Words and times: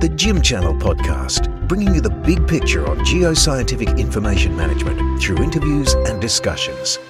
the 0.00 0.08
GIM 0.08 0.40
Channel 0.40 0.74
podcast, 0.74 1.66
bringing 1.66 1.92
you 1.92 2.00
the 2.00 2.08
big 2.08 2.46
picture 2.46 2.88
on 2.88 2.98
geoscientific 2.98 3.98
information 3.98 4.56
management 4.56 5.20
through 5.20 5.42
interviews 5.42 5.94
and 5.94 6.20
discussions. 6.20 7.00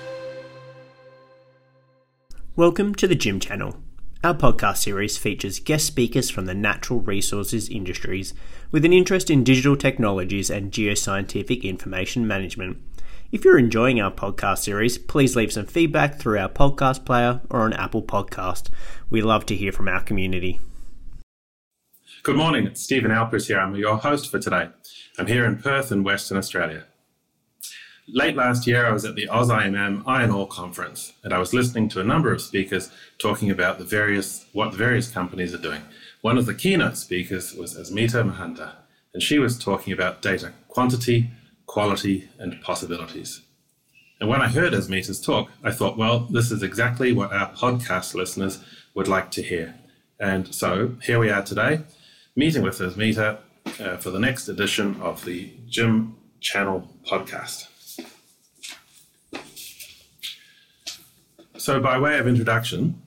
Welcome 2.56 2.94
to 2.94 3.06
the 3.06 3.14
GIM 3.14 3.40
Channel. 3.40 3.76
Our 4.24 4.32
podcast 4.32 4.78
series 4.78 5.18
features 5.18 5.60
guest 5.60 5.84
speakers 5.84 6.30
from 6.30 6.46
the 6.46 6.54
natural 6.54 7.00
resources 7.00 7.68
industries 7.68 8.32
with 8.70 8.86
an 8.86 8.94
interest 8.94 9.28
in 9.28 9.44
digital 9.44 9.76
technologies 9.76 10.48
and 10.48 10.72
geoscientific 10.72 11.64
information 11.64 12.26
management. 12.26 12.78
If 13.30 13.44
you're 13.44 13.58
enjoying 13.58 14.00
our 14.00 14.10
podcast 14.10 14.60
series, 14.60 14.96
please 14.96 15.36
leave 15.36 15.52
some 15.52 15.66
feedback 15.66 16.18
through 16.18 16.38
our 16.38 16.48
podcast 16.48 17.04
player 17.04 17.42
or 17.50 17.60
on 17.60 17.74
Apple 17.74 18.02
Podcast. 18.02 18.70
We 19.10 19.20
love 19.20 19.44
to 19.44 19.54
hear 19.54 19.72
from 19.72 19.88
our 19.88 20.02
community. 20.02 20.58
Good 22.24 22.36
morning, 22.36 22.66
it's 22.66 22.82
Stephen 22.82 23.12
Alpers 23.12 23.46
here. 23.46 23.60
I'm 23.60 23.76
your 23.76 23.96
host 23.96 24.28
for 24.30 24.40
today. 24.40 24.68
I'm 25.18 25.28
here 25.28 25.44
in 25.44 25.56
Perth 25.56 25.92
in 25.92 26.02
Western 26.02 26.36
Australia. 26.36 26.84
Late 28.08 28.34
last 28.34 28.66
year, 28.66 28.84
I 28.84 28.90
was 28.90 29.04
at 29.04 29.14
the 29.14 29.28
AusIMM 29.28 30.02
Iron 30.04 30.30
Ore 30.30 30.48
Conference, 30.48 31.12
and 31.22 31.32
I 31.32 31.38
was 31.38 31.54
listening 31.54 31.88
to 31.90 32.00
a 32.00 32.04
number 32.04 32.32
of 32.32 32.42
speakers 32.42 32.90
talking 33.18 33.50
about 33.50 33.78
the 33.78 33.84
various 33.84 34.46
what 34.52 34.72
the 34.72 34.76
various 34.76 35.08
companies 35.08 35.54
are 35.54 35.62
doing. 35.62 35.80
One 36.20 36.36
of 36.36 36.46
the 36.46 36.54
keynote 36.54 36.96
speakers 36.96 37.54
was 37.54 37.76
Asmita 37.76 38.28
Mahanta, 38.28 38.72
and 39.14 39.22
she 39.22 39.38
was 39.38 39.56
talking 39.56 39.92
about 39.92 40.20
data 40.20 40.52
quantity, 40.66 41.30
quality, 41.66 42.28
and 42.38 42.60
possibilities. 42.60 43.42
And 44.20 44.28
when 44.28 44.42
I 44.42 44.48
heard 44.48 44.72
Asmita's 44.72 45.20
talk, 45.20 45.50
I 45.62 45.70
thought, 45.70 45.96
well, 45.96 46.20
this 46.20 46.50
is 46.50 46.64
exactly 46.64 47.12
what 47.12 47.32
our 47.32 47.52
podcast 47.52 48.14
listeners 48.14 48.58
would 48.94 49.08
like 49.08 49.30
to 49.30 49.42
hear. 49.42 49.76
And 50.18 50.52
so 50.52 50.96
here 51.02 51.20
we 51.20 51.30
are 51.30 51.42
today 51.42 51.84
meeting 52.38 52.62
with 52.62 52.78
Asmita 52.78 53.38
uh, 53.80 53.96
for 53.96 54.10
the 54.10 54.20
next 54.20 54.48
edition 54.48 54.94
of 55.02 55.24
the 55.24 55.50
GIM 55.68 56.16
Channel 56.38 56.88
podcast. 57.04 57.66
So, 61.56 61.80
by 61.80 61.98
way 61.98 62.16
of 62.16 62.28
introduction, 62.28 63.02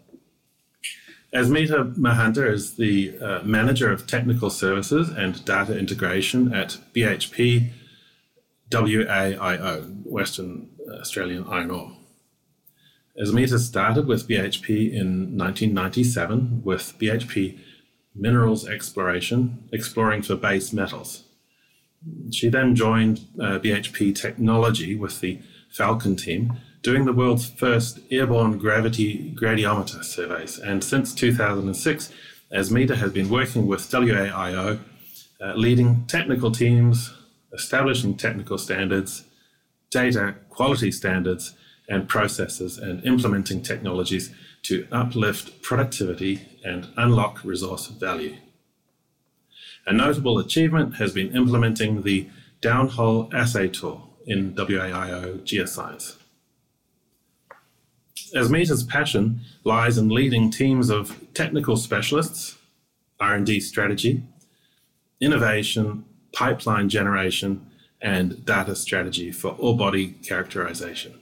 Asmita 1.34 1.96
Mahanta 1.96 2.46
is 2.52 2.76
the 2.76 3.18
uh, 3.20 3.42
Manager 3.44 3.90
of 3.90 4.06
Technical 4.06 4.50
Services 4.50 5.08
and 5.08 5.46
Data 5.46 5.80
Integration 5.80 6.54
at 6.54 6.78
BHP 6.94 7.70
WAIO, 8.70 10.06
Western 10.06 10.70
Australian 11.00 11.46
Iron 11.48 11.72
Ore. 11.72 11.94
Asmita 13.18 13.60
started 13.60 14.08
with 14.08 14.28
BHP 14.28 14.92
in 14.92 15.38
1997 15.38 16.64
with 16.66 16.94
BHP 17.00 17.60
minerals 18.16 18.68
exploration, 18.68 19.70
exploring 19.72 20.22
for 20.22 20.36
base 20.36 20.74
metals. 20.74 21.24
She 22.32 22.50
then 22.50 22.76
joined 22.76 23.28
uh, 23.40 23.60
BHP 23.60 24.16
Technology 24.16 24.96
with 24.96 25.22
the 25.22 25.40
Falcon 25.70 26.16
team, 26.16 26.58
doing 26.82 27.06
the 27.06 27.14
world's 27.14 27.50
first 27.50 28.00
airborne 28.10 28.58
gravity 28.58 29.36
gradiometer 29.40 30.04
surveys. 30.04 30.58
And 30.58 30.84
since 30.84 31.14
2006, 31.14 32.12
Asmita 32.52 32.96
has 32.96 33.12
been 33.12 33.30
working 33.30 33.68
with 33.68 33.82
WAIO, 33.90 34.80
uh, 35.40 35.54
leading 35.54 36.06
technical 36.08 36.52
teams, 36.52 37.14
establishing 37.54 38.18
technical 38.18 38.58
standards, 38.58 39.24
data 39.90 40.36
quality 40.50 40.92
standards, 40.92 41.56
and 41.88 42.08
processes, 42.08 42.78
and 42.78 43.04
implementing 43.06 43.62
technologies 43.62 44.34
to 44.64 44.88
uplift 44.92 45.62
productivity 45.62 46.42
and 46.64 46.88
unlock 46.98 47.44
resource 47.44 47.88
value. 47.88 48.38
A 49.86 49.94
notable 49.94 50.38
achievement 50.38 50.96
has 50.96 51.12
been 51.14 51.36
implementing 51.36 52.04
the 52.04 52.30
downhole 52.62 53.34
assay 53.34 53.68
tool 53.68 54.16
in 54.26 54.54
WAIO 54.54 55.40
Geoscience. 55.40 56.18
Asmita's 58.36 58.84
passion 58.84 59.42
lies 59.64 59.98
in 59.98 60.10
leading 60.10 60.52
teams 60.52 60.90
of 60.90 61.20
technical 61.34 61.76
specialists, 61.76 62.58
R&D 63.20 63.60
strategy, 63.60 64.24
innovation, 65.20 66.06
pipeline 66.32 66.88
generation, 66.88 67.66
and 68.02 68.46
data 68.46 68.76
strategy 68.76 69.32
for 69.32 69.56
ore 69.60 69.78
body 69.78 70.10
characterization. 70.24 71.21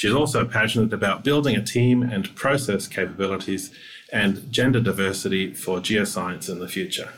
She's 0.00 0.14
also 0.14 0.46
passionate 0.46 0.94
about 0.94 1.24
building 1.24 1.54
a 1.56 1.62
team 1.62 2.02
and 2.02 2.34
process 2.34 2.88
capabilities 2.88 3.70
and 4.10 4.50
gender 4.50 4.80
diversity 4.80 5.52
for 5.52 5.78
geoscience 5.78 6.48
in 6.48 6.58
the 6.58 6.68
future. 6.68 7.10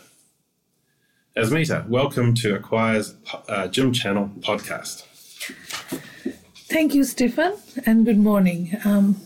Asmita, 1.37 1.89
welcome 1.89 2.35
to 2.35 2.57
Acquire's 2.57 3.15
uh, 3.49 3.69
GIM 3.69 3.93
Channel 3.93 4.33
podcast. 4.41 5.05
Thank 6.57 6.93
you, 6.93 7.05
Stephen, 7.05 7.55
and 7.87 8.05
good 8.05 8.19
morning. 8.19 8.77
Um, 8.85 9.21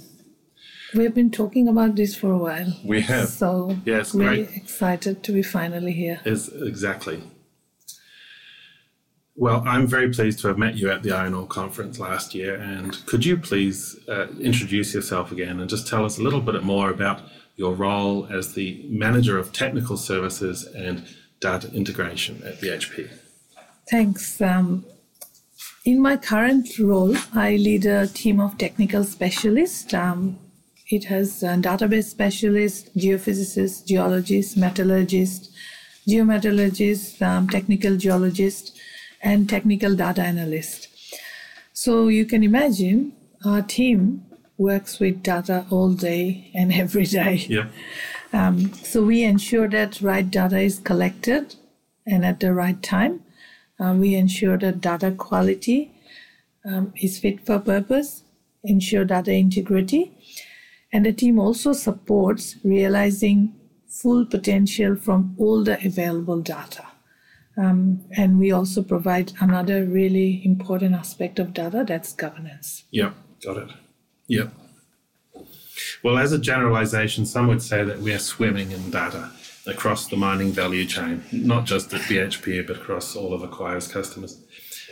we've 0.95 1.15
been 1.15 1.31
talking 1.31 1.67
about 1.67 1.97
this 1.97 2.15
for 2.15 2.33
a 2.33 2.37
while. 2.37 2.75
We 2.85 3.01
have. 3.01 3.29
So 3.31 3.75
yes, 3.87 4.15
really 4.15 4.45
great. 4.45 4.57
excited 4.59 5.23
to 5.23 5.33
be 5.33 5.43
finally 5.43 5.93
here. 5.93 6.21
Is 6.27 6.53
exactly. 6.53 7.23
Well, 9.39 9.63
I'm 9.67 9.87
very 9.87 10.09
pleased 10.09 10.39
to 10.41 10.49
have 10.49 10.57
met 10.57 10.77
you 10.77 10.91
at 10.91 11.03
the 11.03 11.13
Iron 11.13 11.35
Ore 11.35 11.47
conference 11.47 11.99
last 11.99 12.35
year. 12.35 12.55
And 12.55 13.05
could 13.05 13.23
you 13.25 13.37
please 13.37 13.97
uh, 14.09 14.29
introduce 14.41 14.95
yourself 14.95 15.31
again 15.31 15.61
and 15.61 15.69
just 15.69 15.87
tell 15.87 16.07
us 16.07 16.17
a 16.19 16.23
little 16.23 16.41
bit 16.41 16.63
more 16.63 16.89
about 16.89 17.21
your 17.57 17.75
role 17.75 18.27
as 18.31 18.55
the 18.55 18.83
manager 18.89 19.39
of 19.39 19.53
technical 19.53 19.99
services 19.99 20.65
and 20.75 21.07
data 21.41 21.71
integration 21.73 22.43
at 22.45 22.61
BHP? 22.61 23.11
Thanks. 23.91 24.41
Um, 24.41 24.87
in 25.85 26.01
my 26.01 26.17
current 26.17 26.79
role, 26.79 27.15
I 27.35 27.57
lead 27.57 27.85
a 27.85 28.07
team 28.07 28.41
of 28.41 28.57
technical 28.57 29.05
specialists. 29.05 29.93
Um, 29.93 30.39
it 30.89 31.05
has 31.05 31.43
a 31.43 31.57
database 31.57 32.05
specialists, 32.05 32.89
geophysicists, 32.97 33.85
geologists, 33.87 34.57
metallurgists, 34.57 35.51
geometallurgists, 36.09 37.21
um, 37.21 37.49
technical 37.49 37.97
geologists 37.99 38.73
and 39.27 39.49
technical 39.49 39.97
data 39.97 40.23
analyst. 40.23 40.89
So 41.73 42.07
you 42.07 42.25
can 42.25 42.45
imagine 42.45 43.13
our 43.45 43.61
team 43.61 44.25
works 44.57 45.01
with 45.01 45.23
data 45.23 45.67
all 45.69 45.93
day 45.93 46.51
and 46.55 46.73
every 46.85 47.07
day. 47.07 47.35
Yeah. 47.49 47.69
Um, 48.33 48.73
so 48.75 49.03
we 49.03 49.25
ensure 49.25 49.69
that 49.69 50.01
right 50.01 50.29
data 50.31 50.59
is 50.59 50.79
collected 50.79 51.57
and 52.07 52.25
at 52.25 52.41
the 52.41 52.55
right 52.55 52.81
time. 52.83 53.23
Um, 53.79 54.01
we 54.01 54.15
ensure 54.15 54.57
that 54.59 54.81
data 54.81 55.11
quality 55.11 55.93
um, 56.65 56.93
is 56.97 57.19
fit 57.19 57.45
for 57.45 57.59
purpose, 57.59 58.23
ensure 58.65 59.05
data 59.05 59.33
integrity, 59.33 60.13
and 60.93 61.05
the 61.05 61.13
team 61.13 61.39
also 61.39 61.73
supports 61.73 62.57
realizing 62.65 63.55
full 63.87 64.25
potential 64.25 64.97
from 64.97 65.35
all 65.39 65.63
the 65.63 65.77
available 65.85 66.41
data. 66.41 66.87
Um, 67.57 68.05
and 68.17 68.39
we 68.39 68.53
also 68.53 68.83
provide 68.83 69.33
another 69.41 69.85
really 69.85 70.45
important 70.45 70.95
aspect 70.95 71.39
of 71.39 71.55
data 71.55 71.85
that's 71.87 72.13
governance. 72.13 72.85
Yep, 72.91 73.15
got 73.45 73.57
it. 73.57 73.71
Yep. 74.29 74.53
Well, 76.03 76.19
as 76.19 76.33
a 76.33 76.39
generalization, 76.39 77.25
some 77.27 77.47
would 77.49 77.63
say 77.63 77.83
that 77.85 78.01
we 78.01 78.13
are 78.13 78.19
swimming 78.19 78.73
in 78.73 78.91
data 78.91 79.31
across 79.67 80.07
the 80.07 80.17
mining 80.17 80.53
value 80.53 80.85
chain, 80.85 81.25
not 81.33 81.65
just 81.65 81.93
at 81.93 82.03
BHP, 82.03 82.67
but 82.67 82.77
across 82.77 83.17
all 83.17 83.33
of 83.33 83.43
Acquire's 83.43 83.89
customers. 83.89 84.41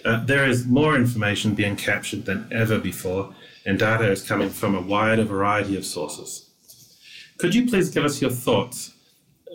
Uh, 0.04 0.24
there 0.24 0.46
is 0.46 0.66
more 0.66 0.96
information 0.96 1.54
being 1.54 1.76
captured 1.76 2.26
than 2.26 2.48
ever 2.50 2.78
before, 2.78 3.34
and 3.64 3.78
data 3.78 4.10
is 4.10 4.26
coming 4.26 4.50
from 4.50 4.74
a 4.74 4.80
wider 4.80 5.24
variety 5.24 5.76
of 5.76 5.84
sources. 5.84 6.50
Could 7.38 7.54
you 7.54 7.66
please 7.66 7.90
give 7.90 8.04
us 8.04 8.20
your 8.20 8.30
thoughts 8.30 8.93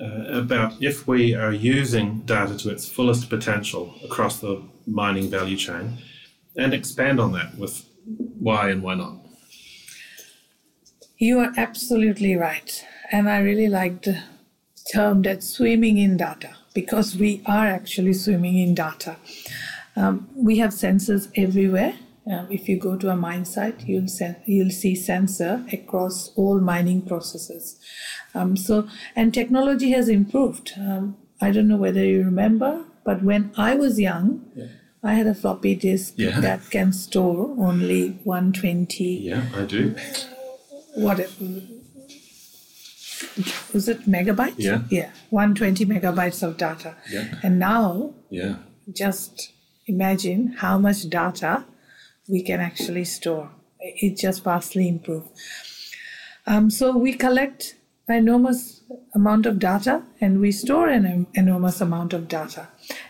uh, 0.01 0.39
about 0.39 0.73
if 0.81 1.07
we 1.07 1.33
are 1.33 1.51
using 1.51 2.19
data 2.21 2.57
to 2.57 2.69
its 2.69 2.87
fullest 2.87 3.29
potential 3.29 3.95
across 4.03 4.39
the 4.39 4.61
mining 4.87 5.29
value 5.29 5.57
chain 5.57 5.97
and 6.55 6.73
expand 6.73 7.19
on 7.19 7.31
that 7.33 7.57
with 7.57 7.85
why 8.39 8.69
and 8.69 8.81
why 8.81 8.95
not. 8.95 9.15
You 11.17 11.39
are 11.39 11.51
absolutely 11.57 12.35
right. 12.35 12.85
And 13.11 13.29
I 13.29 13.39
really 13.39 13.67
like 13.67 14.03
the 14.03 14.23
term 14.93 15.21
that 15.23 15.43
swimming 15.43 15.97
in 15.97 16.17
data 16.17 16.55
because 16.73 17.15
we 17.15 17.41
are 17.45 17.67
actually 17.67 18.13
swimming 18.13 18.57
in 18.57 18.73
data. 18.73 19.17
Um, 19.95 20.29
we 20.35 20.59
have 20.59 20.71
sensors 20.71 21.29
everywhere. 21.35 21.95
Um, 22.29 22.47
if 22.51 22.69
you 22.69 22.77
go 22.77 22.95
to 22.95 23.09
a 23.09 23.15
mine 23.15 23.43
site, 23.43 23.87
you'll, 23.87 24.07
sen- 24.07 24.35
you'll 24.45 24.69
see 24.69 24.95
sensor 24.95 25.65
across 25.73 26.31
all 26.35 26.59
mining 26.59 27.01
processes. 27.01 27.79
Um, 28.35 28.55
so, 28.55 28.87
and 29.15 29.33
technology 29.33 29.89
has 29.91 30.07
improved. 30.09 30.73
Um, 30.77 31.17
I 31.41 31.49
don't 31.51 31.67
know 31.67 31.77
whether 31.77 32.05
you 32.05 32.23
remember, 32.23 32.85
but 33.03 33.23
when 33.23 33.51
I 33.57 33.75
was 33.75 33.99
young, 33.99 34.45
yeah. 34.55 34.67
I 35.03 35.13
had 35.13 35.25
a 35.27 35.33
floppy 35.33 35.73
disk 35.75 36.13
yeah. 36.17 36.39
that 36.41 36.69
can 36.69 36.93
store 36.93 37.55
only 37.57 38.09
120. 38.25 39.03
Yeah, 39.05 39.45
I 39.55 39.63
do. 39.63 39.95
Whatever. 40.95 41.31
was 43.73 43.87
it 43.87 44.05
megabytes? 44.05 44.55
Yeah. 44.57 44.81
Yeah, 44.89 45.09
120 45.31 45.85
megabytes 45.85 46.43
of 46.43 46.57
data. 46.57 46.95
Yeah. 47.09 47.39
And 47.41 47.57
now, 47.57 48.13
Yeah. 48.29 48.57
just 48.93 49.51
imagine 49.87 50.53
how 50.59 50.77
much 50.77 51.09
data 51.09 51.65
we 52.29 52.43
can 52.43 52.59
actually 52.59 53.05
store. 53.05 53.49
It 53.79 54.17
just 54.17 54.43
vastly 54.43 54.87
improved. 54.87 55.29
Um, 56.45 56.69
so 56.69 56.95
we 56.95 57.13
collect 57.13 57.75
an 58.07 58.15
enormous 58.15 58.81
amount 59.13 59.45
of 59.45 59.59
data 59.59 60.03
and 60.21 60.39
we 60.39 60.51
store 60.51 60.87
an 60.89 61.27
enormous 61.33 61.81
amount 61.81 62.13
of 62.13 62.27
data. 62.27 62.67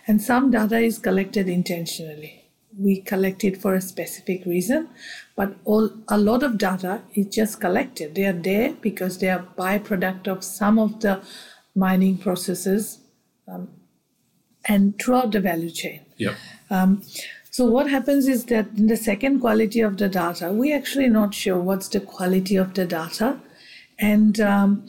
And 0.07 0.21
some 0.21 0.51
data 0.51 0.77
is 0.77 0.99
collected 0.99 1.47
intentionally. 1.47 2.45
We 2.77 3.01
collect 3.01 3.43
it 3.43 3.61
for 3.61 3.73
a 3.73 3.81
specific 3.81 4.45
reason, 4.45 4.89
but 5.35 5.55
all 5.65 5.89
a 6.07 6.17
lot 6.17 6.43
of 6.43 6.57
data 6.57 7.01
is 7.13 7.27
just 7.27 7.59
collected. 7.59 8.15
They 8.15 8.25
are 8.25 8.33
there 8.33 8.73
because 8.73 9.17
they 9.17 9.29
are 9.29 9.45
byproduct 9.57 10.27
of 10.27 10.43
some 10.43 10.79
of 10.79 10.99
the 11.01 11.21
mining 11.75 12.17
processes 12.17 12.99
um, 13.47 13.69
and 14.65 14.99
throughout 15.01 15.31
the 15.31 15.39
value 15.39 15.71
chain. 15.71 16.05
Yep. 16.17 16.35
Um, 16.69 17.01
so 17.51 17.65
what 17.65 17.89
happens 17.89 18.27
is 18.27 18.45
that 18.45 18.67
in 18.77 18.87
the 18.87 18.97
second 18.97 19.39
quality 19.39 19.81
of 19.81 19.97
the 19.97 20.07
data, 20.07 20.51
we 20.51 20.71
actually 20.71 21.09
not 21.09 21.33
sure 21.33 21.59
what's 21.59 21.87
the 21.87 21.99
quality 21.99 22.55
of 22.55 22.73
the 22.75 22.85
data, 22.85 23.39
and 23.97 24.39
um, 24.39 24.87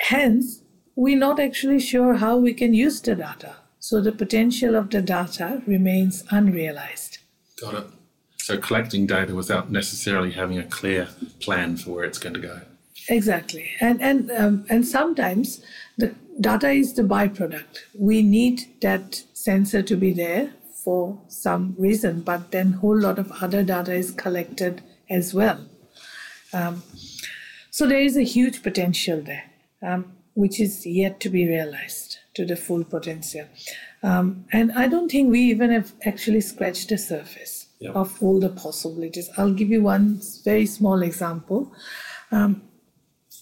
hence 0.00 0.62
we're 0.94 1.18
not 1.18 1.40
actually 1.40 1.80
sure 1.80 2.14
how 2.14 2.36
we 2.36 2.54
can 2.54 2.74
use 2.74 3.00
the 3.00 3.16
data. 3.16 3.56
So 3.80 4.00
the 4.00 4.12
potential 4.12 4.76
of 4.76 4.90
the 4.90 5.02
data 5.02 5.62
remains 5.66 6.24
unrealized. 6.30 7.18
Got 7.60 7.74
it. 7.74 7.86
So 8.38 8.56
collecting 8.58 9.06
data 9.06 9.34
without 9.34 9.70
necessarily 9.70 10.30
having 10.30 10.58
a 10.58 10.64
clear 10.64 11.08
plan 11.40 11.76
for 11.76 11.90
where 11.90 12.04
it's 12.04 12.18
going 12.18 12.34
to 12.34 12.40
go. 12.40 12.60
Exactly, 13.08 13.70
and 13.80 14.00
and 14.00 14.30
um, 14.30 14.64
and 14.70 14.86
sometimes 14.86 15.60
the 15.98 16.14
data 16.40 16.70
is 16.70 16.94
the 16.94 17.02
byproduct. 17.02 17.80
We 17.98 18.22
need 18.22 18.62
that 18.80 19.22
sensor 19.32 19.82
to 19.82 19.96
be 19.96 20.12
there 20.12 20.52
for 20.86 21.20
some 21.26 21.74
reason, 21.78 22.20
but 22.20 22.52
then 22.52 22.74
a 22.74 22.76
whole 22.76 22.96
lot 23.06 23.18
of 23.18 23.32
other 23.42 23.64
data 23.64 23.92
is 23.92 24.12
collected 24.12 24.82
as 25.10 25.34
well. 25.34 25.58
Um, 26.52 26.84
so 27.72 27.88
there 27.88 27.98
is 28.00 28.16
a 28.16 28.22
huge 28.22 28.62
potential 28.62 29.20
there, 29.20 29.46
um, 29.82 30.12
which 30.34 30.60
is 30.60 30.86
yet 30.86 31.18
to 31.24 31.28
be 31.28 31.44
realized 31.44 32.18
to 32.34 32.44
the 32.46 32.54
full 32.54 32.84
potential. 32.84 33.46
Um, 34.04 34.44
and 34.52 34.70
I 34.72 34.86
don't 34.86 35.10
think 35.10 35.28
we 35.32 35.40
even 35.40 35.70
have 35.72 35.92
actually 36.04 36.40
scratched 36.52 36.88
the 36.90 36.98
surface 36.98 37.66
Yeah. 37.80 37.90
of 38.02 38.22
all 38.22 38.38
the 38.38 38.48
possibilities. 38.64 39.28
I'll 39.36 39.52
give 39.60 39.70
you 39.70 39.82
one 39.82 40.20
very 40.44 40.66
small 40.66 41.02
example. 41.02 41.72
Um, 42.30 42.62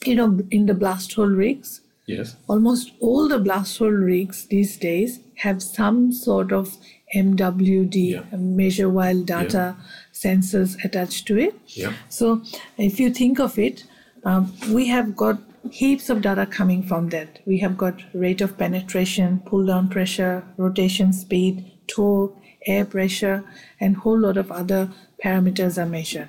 you 0.06 0.14
know, 0.14 0.40
in 0.50 0.64
the 0.64 0.74
blast 0.74 1.12
hole 1.12 1.26
rigs, 1.44 1.82
Yes. 2.06 2.36
almost 2.48 2.92
all 3.00 3.28
the 3.28 3.38
blast 3.38 3.78
hole 3.78 3.98
rigs 4.14 4.46
these 4.46 4.76
days 4.78 5.20
have 5.44 5.62
some 5.62 6.12
sort 6.12 6.52
of 6.52 6.76
MWD, 7.14 8.10
Yeah. 8.12 8.36
measure 8.36 8.88
while 8.88 9.22
data 9.22 9.76
sensors 10.12 10.76
attached 10.84 11.26
to 11.26 11.38
it. 11.38 11.54
Yeah. 11.68 11.92
So 12.08 12.42
if 12.76 12.98
you 13.00 13.10
think 13.10 13.38
of 13.38 13.58
it, 13.58 13.84
um, 14.24 14.52
we 14.70 14.88
have 14.88 15.14
got 15.16 15.38
heaps 15.70 16.10
of 16.10 16.22
data 16.22 16.46
coming 16.46 16.82
from 16.82 17.08
that. 17.10 17.40
We 17.46 17.58
have 17.58 17.76
got 17.76 18.02
rate 18.12 18.40
of 18.40 18.58
penetration, 18.58 19.40
pull 19.46 19.66
down 19.66 19.88
pressure, 19.88 20.44
rotation 20.56 21.12
speed, 21.12 21.64
torque, 21.86 22.36
air 22.66 22.84
pressure, 22.84 23.44
and 23.80 23.96
whole 23.96 24.18
lot 24.18 24.36
of 24.36 24.50
other 24.50 24.90
parameters 25.24 25.80
are 25.82 25.86
measured. 25.86 26.28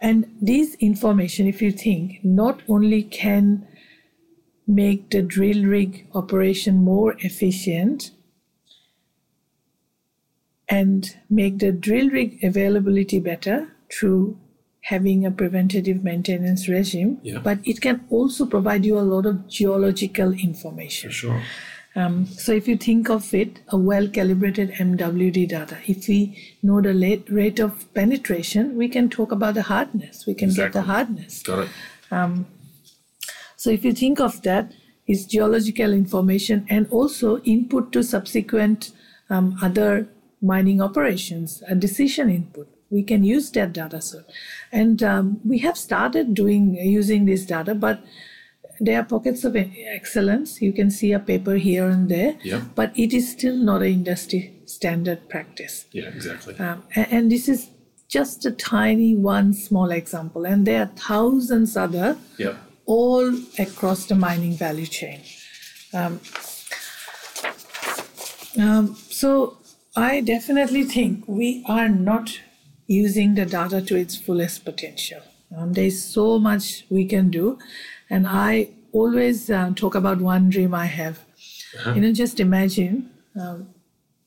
And 0.00 0.26
these 0.40 0.74
information, 0.76 1.46
if 1.46 1.62
you 1.62 1.72
think, 1.72 2.20
not 2.22 2.60
only 2.68 3.02
can 3.02 3.66
make 4.66 5.10
the 5.10 5.22
drill 5.22 5.64
rig 5.64 6.06
operation 6.14 6.82
more 6.82 7.14
efficient 7.20 8.10
and 10.68 11.16
make 11.30 11.58
the 11.58 11.72
drill 11.72 12.10
rig 12.10 12.42
availability 12.42 13.20
better 13.20 13.68
through 13.92 14.36
having 14.82 15.26
a 15.26 15.30
preventative 15.30 16.02
maintenance 16.04 16.68
regime, 16.68 17.18
Yeah. 17.22 17.38
but 17.38 17.58
it 17.64 17.80
can 17.80 18.04
also 18.10 18.46
provide 18.46 18.84
you 18.84 18.98
a 18.98 19.02
lot 19.02 19.26
of 19.26 19.48
geological 19.48 20.32
information. 20.32 21.10
For 21.10 21.14
sure. 21.14 21.42
Um, 21.96 22.26
so 22.26 22.52
if 22.52 22.68
you 22.68 22.76
think 22.76 23.08
of 23.08 23.32
it, 23.32 23.60
a 23.68 23.78
well-calibrated 23.78 24.70
MWD 24.72 25.48
data, 25.48 25.78
if 25.86 26.06
we 26.08 26.36
know 26.62 26.80
the 26.80 26.92
late 26.92 27.28
rate 27.30 27.58
of 27.58 27.92
penetration, 27.94 28.76
we 28.76 28.88
can 28.88 29.08
talk 29.08 29.32
about 29.32 29.54
the 29.54 29.62
hardness. 29.62 30.26
We 30.26 30.34
can 30.34 30.50
get 30.52 30.72
the 30.72 30.82
hardness. 30.82 31.42
Got 31.42 31.68
it. 31.68 31.70
So 33.56 33.70
if 33.70 33.84
you 33.84 33.92
think 33.92 34.20
of 34.20 34.42
that, 34.42 34.72
it's 35.06 35.24
geological 35.24 35.92
information 35.92 36.66
and 36.68 36.86
also 36.90 37.38
input 37.40 37.92
to 37.92 38.02
subsequent 38.02 38.92
um, 39.30 39.56
other 39.62 40.08
mining 40.42 40.80
operations, 40.80 41.62
a 41.68 41.74
decision 41.74 42.30
input. 42.30 42.68
We 42.90 43.02
can 43.02 43.24
use 43.24 43.50
that 43.52 43.72
data 43.72 44.00
set, 44.00 44.24
and 44.70 45.02
um, 45.02 45.40
we 45.44 45.58
have 45.58 45.76
started 45.76 46.34
doing 46.34 46.76
using 46.76 47.24
this 47.26 47.44
data, 47.44 47.74
but 47.74 48.00
there 48.78 49.00
are 49.00 49.04
pockets 49.04 49.42
of 49.44 49.56
excellence. 49.56 50.62
You 50.62 50.72
can 50.72 50.90
see 50.90 51.12
a 51.12 51.18
paper 51.18 51.54
here 51.56 51.88
and 51.88 52.08
there, 52.08 52.36
Yeah. 52.44 52.62
but 52.74 52.92
it 52.96 53.12
is 53.12 53.30
still 53.30 53.56
not 53.56 53.82
an 53.82 53.88
industry 53.88 54.52
standard 54.66 55.28
practice. 55.28 55.86
Yeah, 55.92 56.08
exactly. 56.08 56.54
Um, 56.58 56.82
a- 56.94 57.08
and 57.12 57.30
this 57.32 57.48
is 57.48 57.70
just 58.08 58.46
a 58.46 58.50
tiny 58.52 59.16
one 59.16 59.52
small 59.52 59.90
example, 59.90 60.44
and 60.46 60.66
there 60.66 60.82
are 60.82 60.90
thousands 60.94 61.76
other 61.76 62.18
yeah. 62.38 62.54
all 62.84 63.34
across 63.58 64.06
the 64.06 64.14
mining 64.14 64.52
value 64.52 64.86
chain. 64.86 65.22
Um, 65.92 66.20
um, 68.58 68.94
so 69.10 69.58
I 69.96 70.20
definitely 70.20 70.84
think 70.84 71.24
we 71.26 71.64
are 71.66 71.88
not 71.88 72.40
using 72.86 73.34
the 73.34 73.46
data 73.46 73.80
to 73.82 73.96
its 73.96 74.16
fullest 74.16 74.64
potential. 74.64 75.20
Um, 75.56 75.72
there 75.72 75.84
is 75.86 76.02
so 76.04 76.38
much 76.38 76.84
we 76.90 77.04
can 77.06 77.30
do, 77.30 77.58
and 78.10 78.26
I 78.26 78.68
always 78.92 79.50
uh, 79.50 79.72
talk 79.74 79.94
about 79.94 80.20
one 80.20 80.50
dream 80.50 80.74
I 80.74 80.86
have. 80.86 81.20
You 81.94 82.00
know, 82.00 82.12
just 82.12 82.40
imagine 82.40 83.10
um, 83.38 83.68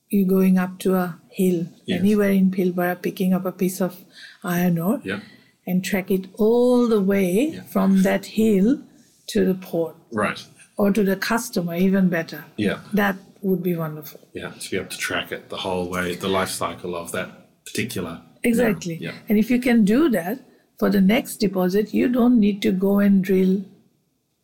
you 0.08 0.24
going 0.24 0.56
up 0.58 0.78
to 0.80 0.94
a 0.94 1.18
hill 1.30 1.66
Yes. 1.84 2.00
anywhere 2.00 2.30
in 2.30 2.50
Pilbara, 2.50 3.00
picking 3.02 3.32
up 3.32 3.44
a 3.44 3.52
piece 3.52 3.80
of 3.80 3.96
iron 4.44 4.78
ore, 4.78 5.00
Yeah. 5.04 5.20
and 5.66 5.84
track 5.84 6.10
it 6.10 6.26
all 6.34 6.86
the 6.88 7.00
way 7.00 7.50
Yeah. 7.54 7.62
from 7.62 8.02
that 8.02 8.26
hill 8.26 8.80
to 9.28 9.44
the 9.44 9.54
port 9.54 9.96
Right. 10.12 10.44
or 10.76 10.92
to 10.92 11.02
the 11.02 11.16
customer, 11.16 11.74
even 11.76 12.08
better. 12.08 12.44
Yeah. 12.56 12.80
That 12.92 13.16
would 13.42 13.62
be 13.62 13.76
wonderful. 13.76 14.20
Yeah. 14.32 14.50
To 14.50 14.70
be 14.70 14.76
able 14.76 14.88
to 14.88 14.98
track 14.98 15.32
it 15.32 15.48
the 15.48 15.58
whole 15.58 15.88
way, 15.88 16.14
the 16.14 16.28
life 16.28 16.50
cycle 16.50 16.94
of 16.94 17.12
that 17.12 17.64
particular. 17.64 18.22
Exactly. 18.42 18.96
Yeah. 18.96 19.12
And 19.28 19.38
if 19.38 19.50
you 19.50 19.60
can 19.60 19.84
do 19.84 20.08
that 20.10 20.40
for 20.78 20.90
the 20.90 21.00
next 21.00 21.36
deposit, 21.36 21.92
you 21.92 22.08
don't 22.08 22.38
need 22.38 22.62
to 22.62 22.72
go 22.72 22.98
and 22.98 23.22
drill 23.22 23.64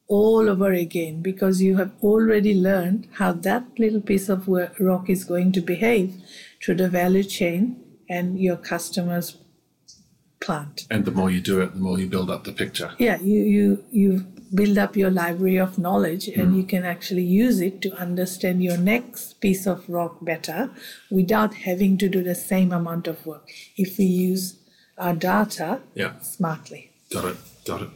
all 0.08 0.48
over 0.48 0.72
again 0.72 1.20
because 1.20 1.60
you 1.60 1.76
have 1.76 1.92
already 2.02 2.54
learned 2.54 3.08
how 3.14 3.32
that 3.32 3.64
little 3.78 4.00
piece 4.00 4.28
of 4.28 4.46
rock 4.46 5.10
is 5.10 5.24
going 5.24 5.50
to 5.52 5.60
behave 5.60 6.14
through 6.62 6.76
the 6.76 6.88
value 6.88 7.24
chain 7.24 7.82
and 8.08 8.38
your 8.38 8.56
customer's 8.56 9.38
plant. 10.40 10.86
And 10.90 11.04
the 11.04 11.10
more 11.10 11.30
you 11.30 11.40
do 11.40 11.60
it, 11.60 11.72
the 11.74 11.80
more 11.80 11.98
you 11.98 12.06
build 12.06 12.30
up 12.30 12.44
the 12.44 12.52
picture. 12.52 12.92
yeah 12.98 13.18
you 13.20 13.40
you 13.40 13.84
you 13.90 14.26
build 14.58 14.78
up 14.84 14.96
your 14.96 15.10
library 15.10 15.56
of 15.64 15.78
knowledge 15.78 16.26
and 16.28 16.56
you 16.56 16.64
can 16.72 16.84
actually 16.84 17.22
use 17.22 17.60
it 17.60 17.80
to 17.82 17.92
understand 18.06 18.62
your 18.64 18.76
next 18.78 19.40
piece 19.40 19.66
of 19.66 19.88
rock 19.88 20.16
better 20.30 20.70
without 21.10 21.54
having 21.68 21.96
to 21.98 22.08
do 22.08 22.22
the 22.22 22.34
same 22.34 22.72
amount 22.72 23.06
of 23.06 23.24
work 23.26 23.50
if 23.76 23.98
we 23.98 24.04
use 24.04 24.44
our 24.98 25.14
data 25.14 25.80
Yeah. 25.94 26.18
smartly 26.20 26.90
Got 27.12 27.24
it. 27.32 27.36
Got 27.64 27.82
it. 27.82 27.90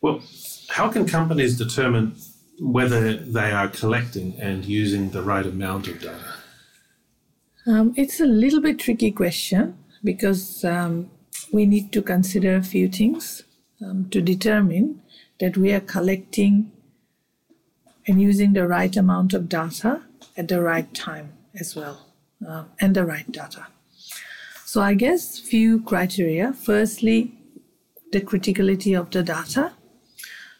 Well, 0.00 0.22
how 0.68 0.88
can 0.88 1.06
companies 1.06 1.56
determine 1.58 2.14
whether 2.60 3.16
they 3.16 3.50
are 3.52 3.68
collecting 3.68 4.34
and 4.40 4.64
using 4.64 5.10
the 5.10 5.22
right 5.22 5.46
amount 5.46 5.88
of 5.88 6.00
data? 6.00 6.32
um, 7.66 7.92
it's 7.96 8.20
a 8.20 8.26
little 8.26 8.60
bit 8.60 8.78
tricky 8.78 9.10
question 9.10 9.76
because 10.04 10.64
um, 10.64 11.10
we 11.52 11.66
need 11.66 11.92
to 11.92 12.00
consider 12.02 12.54
a 12.56 12.62
few 12.62 12.86
things 12.88 13.42
um, 13.84 14.08
to 14.10 14.20
determine 14.20 15.02
that 15.40 15.56
we 15.56 15.72
are 15.72 15.80
collecting 15.80 16.70
and 18.06 18.20
using 18.20 18.52
the 18.52 18.66
right 18.66 18.96
amount 18.96 19.34
of 19.34 19.48
data 19.48 20.02
at 20.36 20.48
the 20.48 20.60
right 20.60 20.92
time 20.94 21.32
as 21.58 21.74
well 21.74 22.06
uh, 22.46 22.64
and 22.80 22.94
the 22.94 23.04
right 23.04 23.30
data. 23.30 23.66
So 24.64 24.82
i 24.82 24.94
guess 24.94 25.38
few 25.38 25.80
criteria. 25.80 26.52
Firstly 26.52 27.32
the 28.12 28.20
criticality 28.20 28.98
of 28.98 29.10
the 29.10 29.22
data. 29.22 29.72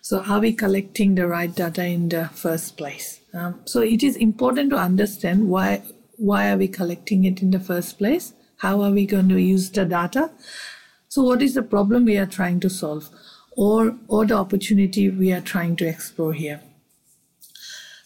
So 0.00 0.23
are 0.23 0.40
we 0.40 0.52
collecting 0.52 1.14
the 1.16 1.26
right 1.26 1.54
data 1.54 1.85
in 1.85 2.08
the 2.08 2.28
first 2.28 2.76
place? 2.76 3.20
Um, 3.35 3.61
so 3.64 3.80
it 3.80 4.02
is 4.02 4.16
important 4.16 4.70
to 4.70 4.76
understand 4.76 5.49
why 5.49 5.82
why 6.16 6.50
are 6.50 6.56
we 6.56 6.68
collecting 6.68 7.25
it 7.25 7.42
in 7.42 7.50
the 7.50 7.61
first 7.61 7.99
place? 7.99 8.32
How 8.58 8.80
are 8.80 8.90
we 8.90 9.04
going 9.04 9.28
to 9.28 9.40
use 9.40 9.70
the 9.70 9.85
data 9.85 10.30
so 11.08 11.22
what 11.22 11.42
is 11.42 11.54
the 11.54 11.62
problem 11.62 12.04
we 12.04 12.16
are 12.16 12.26
trying 12.26 12.60
to 12.60 12.70
solve 12.70 13.10
or, 13.56 13.96
or 14.06 14.26
the 14.26 14.34
opportunity 14.34 15.08
we 15.08 15.32
are 15.32 15.40
trying 15.40 15.76
to 15.76 15.86
explore 15.86 16.34
here. 16.34 16.60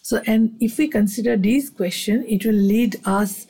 So, 0.03 0.23
and 0.27 0.57
if 0.61 0.79
we 0.79 0.89
consider 0.89 1.37
these 1.37 1.71
questions, 1.71 2.25
it 2.29 2.45
will 2.45 2.55
lead 2.55 3.01
us 3.05 3.47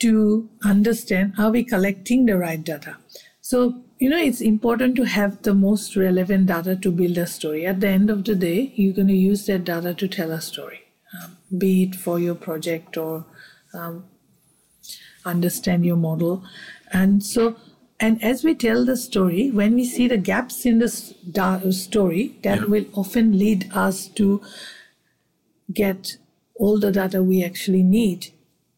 to 0.00 0.48
understand 0.64 1.34
are 1.38 1.50
we 1.50 1.64
collecting 1.64 2.26
the 2.26 2.36
right 2.36 2.62
data. 2.62 2.96
So, 3.40 3.82
you 3.98 4.08
know, 4.08 4.18
it's 4.18 4.40
important 4.40 4.96
to 4.96 5.04
have 5.04 5.42
the 5.42 5.54
most 5.54 5.96
relevant 5.96 6.46
data 6.46 6.76
to 6.76 6.90
build 6.90 7.18
a 7.18 7.26
story. 7.26 7.66
At 7.66 7.80
the 7.80 7.88
end 7.88 8.08
of 8.10 8.24
the 8.24 8.34
day, 8.34 8.72
you're 8.76 8.94
going 8.94 9.08
to 9.08 9.14
use 9.14 9.46
that 9.46 9.64
data 9.64 9.94
to 9.94 10.08
tell 10.08 10.30
a 10.30 10.40
story, 10.40 10.80
um, 11.20 11.36
be 11.58 11.84
it 11.84 11.96
for 11.96 12.18
your 12.18 12.34
project 12.34 12.96
or 12.96 13.26
um, 13.74 14.04
understand 15.24 15.84
your 15.84 15.96
model. 15.96 16.44
And 16.92 17.22
so, 17.22 17.56
and 18.00 18.22
as 18.24 18.42
we 18.42 18.54
tell 18.54 18.84
the 18.84 18.96
story, 18.96 19.50
when 19.50 19.74
we 19.74 19.84
see 19.84 20.08
the 20.08 20.16
gaps 20.16 20.64
in 20.64 20.78
the 20.78 20.88
story, 20.88 22.36
that 22.42 22.60
yeah. 22.60 22.64
will 22.64 22.86
often 22.94 23.38
lead 23.38 23.70
us 23.74 24.08
to 24.08 24.40
get 25.72 26.16
all 26.54 26.80
the 26.80 26.90
data 26.90 27.22
we 27.22 27.44
actually 27.44 27.82
need 27.82 28.28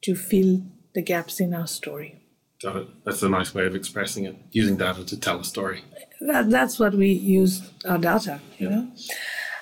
to 0.02 0.16
fill 0.16 0.62
the 0.94 1.02
gaps 1.02 1.38
in 1.38 1.54
our 1.54 1.68
story. 1.68 2.18
Got 2.60 2.76
it. 2.76 2.88
That's 3.04 3.22
a 3.22 3.28
nice 3.28 3.54
way 3.54 3.64
of 3.66 3.76
expressing 3.76 4.24
it, 4.24 4.36
using 4.50 4.76
data 4.76 5.04
to 5.04 5.16
tell 5.18 5.40
a 5.40 5.44
story. 5.44 5.84
That, 6.20 6.50
that's 6.50 6.78
what 6.78 6.94
we 6.94 7.12
use 7.12 7.70
our 7.84 7.98
data, 7.98 8.40
you 8.58 8.68
yeah. 8.68 8.74
know. 8.74 8.88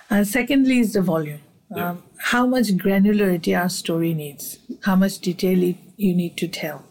And 0.09 0.27
secondly 0.27 0.81
is 0.81 0.95
the 0.95 1.03
volume. 1.03 1.41
Yeah. 1.75 1.91
Um, 1.91 2.03
how 2.19 2.47
much 2.47 2.69
granularity 2.69 3.59
our 3.59 3.69
story 3.69 4.13
needs, 4.13 4.59
how 4.85 4.97
much 4.97 5.19
detail 5.19 5.75
you 5.97 6.15
need 6.15 6.37
to 6.39 6.49
tell 6.49 6.85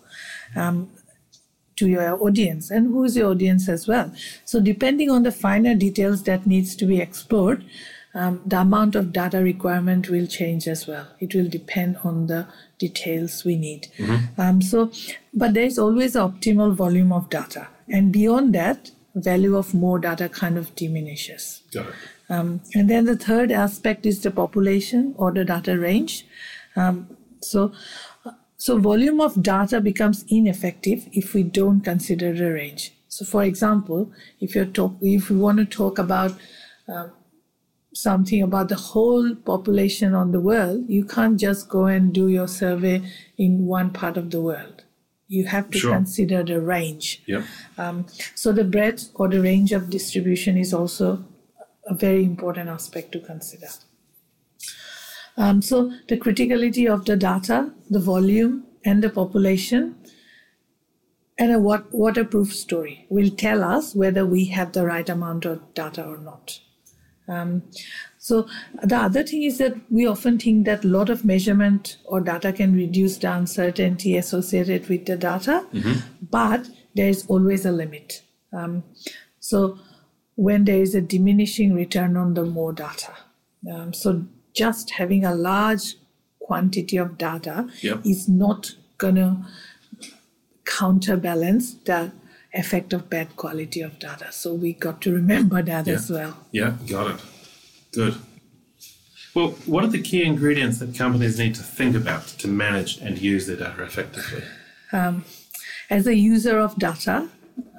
um, 0.56 0.90
to 1.80 1.88
your 1.88 2.22
audience, 2.24 2.72
and 2.72 2.88
who 2.88 3.04
is 3.04 3.18
your 3.18 3.32
audience 3.32 3.68
as 3.70 3.88
well. 3.88 4.12
So, 4.46 4.60
depending 4.60 5.10
on 5.10 5.24
the 5.24 5.32
finer 5.32 5.76
details 5.76 6.24
that 6.24 6.46
needs 6.46 6.76
to 6.76 6.86
be 6.86 7.00
explored, 7.02 7.66
um, 8.14 8.42
the 8.46 8.60
amount 8.60 8.96
of 8.96 9.12
data 9.14 9.40
requirement 9.40 10.10
will 10.10 10.28
change 10.28 10.68
as 10.68 10.88
well. 10.88 11.08
It 11.20 11.36
will 11.36 11.48
depend 11.48 11.98
on 12.04 12.28
the 12.28 12.48
details 12.78 13.44
we 13.46 13.56
need. 13.56 13.88
Mm-hmm. 13.98 14.42
Um, 14.42 14.62
so, 14.62 14.92
but 15.34 15.54
there 15.54 15.66
is 15.66 15.78
always 15.78 16.16
an 16.16 16.32
optimal 16.32 16.74
volume 16.74 17.12
of 17.12 17.30
data, 17.30 17.68
and 17.88 18.12
beyond 18.12 18.56
that, 18.56 18.92
value 19.16 19.56
of 19.58 19.74
more 19.74 20.00
data 20.00 20.30
kind 20.30 20.58
of 20.58 20.76
diminishes. 20.76 21.62
Got 21.74 21.88
it. 21.88 21.94
Um, 22.30 22.62
and 22.76 22.90
then 22.90 23.06
the 23.06 23.18
third 23.18 23.52
aspect 23.52 24.06
is 24.06 24.22
the 24.22 24.32
population 24.32 25.16
or 25.18 25.32
the 25.32 25.44
data 25.44 25.78
range. 25.78 26.26
Um, 26.76 27.18
so, 27.42 27.72
so 28.60 28.78
volume 28.78 29.22
of 29.22 29.42
data 29.42 29.80
becomes 29.80 30.26
ineffective 30.28 31.08
if 31.14 31.34
we 31.34 31.44
don't 31.44 31.80
consider 31.80 32.34
the 32.34 32.52
range. 32.52 32.94
So, 33.08 33.24
for 33.24 33.44
example, 33.44 34.12
if 34.42 34.54
you 34.54 34.66
talk, 34.66 34.96
if 35.02 35.30
we 35.30 35.38
want 35.38 35.60
to 35.60 35.66
talk 35.66 35.98
about 35.98 36.34
um, 36.90 37.12
something 37.94 38.44
about 38.44 38.68
the 38.68 38.76
whole 38.76 39.34
population 39.34 40.14
on 40.14 40.34
the 40.34 40.42
world, 40.42 40.84
you 40.90 41.06
can't 41.06 41.40
just 41.40 41.70
go 41.70 41.86
and 41.86 42.14
do 42.14 42.28
your 42.28 42.50
survey 42.50 43.02
in 43.38 43.66
one 43.66 43.92
part 43.92 44.18
of 44.18 44.30
the 44.30 44.42
world. 44.42 44.84
You 45.30 45.46
have 45.46 45.72
to 45.72 45.80
sure. 45.80 45.94
consider 45.94 46.44
the 46.44 46.60
range. 46.60 47.24
Yep. 47.28 47.44
Um, 47.78 48.08
so 48.36 48.52
the 48.52 48.66
breadth 48.66 49.10
or 49.16 49.30
the 49.30 49.42
range 49.42 49.72
of 49.72 49.90
distribution 49.90 50.58
is 50.58 50.74
also 50.74 51.24
a 51.86 51.94
very 51.94 52.26
important 52.26 52.68
aspect 52.68 53.14
to 53.14 53.20
consider. 53.22 53.70
Um, 55.40 55.62
so 55.62 55.92
the 56.10 56.18
criticality 56.18 56.86
of 56.94 57.06
the 57.06 57.16
data, 57.16 57.72
the 57.90 58.00
volume, 58.00 58.66
and 58.84 59.02
the 59.02 59.10
population, 59.10 59.96
and 61.38 61.54
a 61.54 61.60
what, 61.60 61.92
waterproof 61.94 62.54
story 62.54 63.06
will 63.10 63.30
tell 63.30 63.64
us 63.64 63.96
whether 63.96 64.26
we 64.26 64.46
have 64.46 64.74
the 64.74 64.86
right 64.86 65.08
amount 65.08 65.46
of 65.46 65.74
data 65.74 66.06
or 66.06 66.18
not. 66.18 66.60
Um, 67.30 67.64
so 68.18 68.48
the 68.84 68.98
other 68.98 69.24
thing 69.24 69.44
is 69.44 69.60
that 69.60 69.76
we 69.90 70.06
often 70.06 70.38
think 70.40 70.66
that 70.66 70.84
a 70.84 70.88
lot 70.88 71.10
of 71.10 71.24
measurement 71.24 71.98
or 72.04 72.20
data 72.20 72.52
can 72.52 72.76
reduce 72.76 73.18
the 73.18 73.32
uncertainty 73.32 74.18
associated 74.18 74.90
with 74.90 75.06
the 75.06 75.16
data, 75.16 75.66
mm-hmm. 75.72 76.00
but 76.30 76.68
there 76.96 77.08
is 77.08 77.26
always 77.28 77.66
a 77.66 77.72
limit. 77.72 78.24
Um, 78.52 78.84
so 79.40 79.80
when 80.36 80.66
there 80.66 80.82
is 80.82 80.96
a 80.96 81.02
diminishing 81.02 81.74
return 81.74 82.18
on 82.18 82.34
the 82.34 82.44
more 82.44 82.74
data, 82.74 83.14
um, 83.72 83.94
so 83.94 84.26
just 84.54 84.92
having 84.92 85.24
a 85.26 85.34
large 85.36 85.96
quantity 86.40 86.98
of 86.98 87.18
data 87.18 87.70
yep. 87.82 88.06
is 88.06 88.28
not 88.28 88.76
gonna 88.98 89.48
counterbalance 90.66 91.74
the 91.86 92.12
effect 92.54 92.94
of 92.94 93.10
bad 93.10 93.36
quality 93.36 93.82
of 93.82 94.00
data. 94.00 94.32
So 94.32 94.54
we 94.54 94.74
got 94.74 95.02
to 95.02 95.14
remember 95.14 95.62
that 95.62 95.88
yeah. 95.88 95.94
as 95.94 96.10
well. 96.10 96.38
Yeah, 96.52 96.74
got 96.88 97.12
it. 97.12 97.22
Good. 97.92 98.16
Well, 99.36 99.50
what 99.66 99.84
are 99.84 99.88
the 99.88 100.02
key 100.02 100.24
ingredients 100.24 100.80
that 100.80 100.96
companies 100.96 101.38
need 101.38 101.56
to 101.56 101.64
think 101.64 101.96
about 101.96 102.28
to 102.40 102.48
manage 102.48 102.98
and 102.98 103.20
use 103.20 103.46
their 103.48 103.58
data 103.58 103.84
effectively? 103.84 104.44
Um, 104.92 105.24
as 105.90 106.08
a 106.08 106.16
user 106.16 106.58
of 106.60 106.76
data 106.78 107.30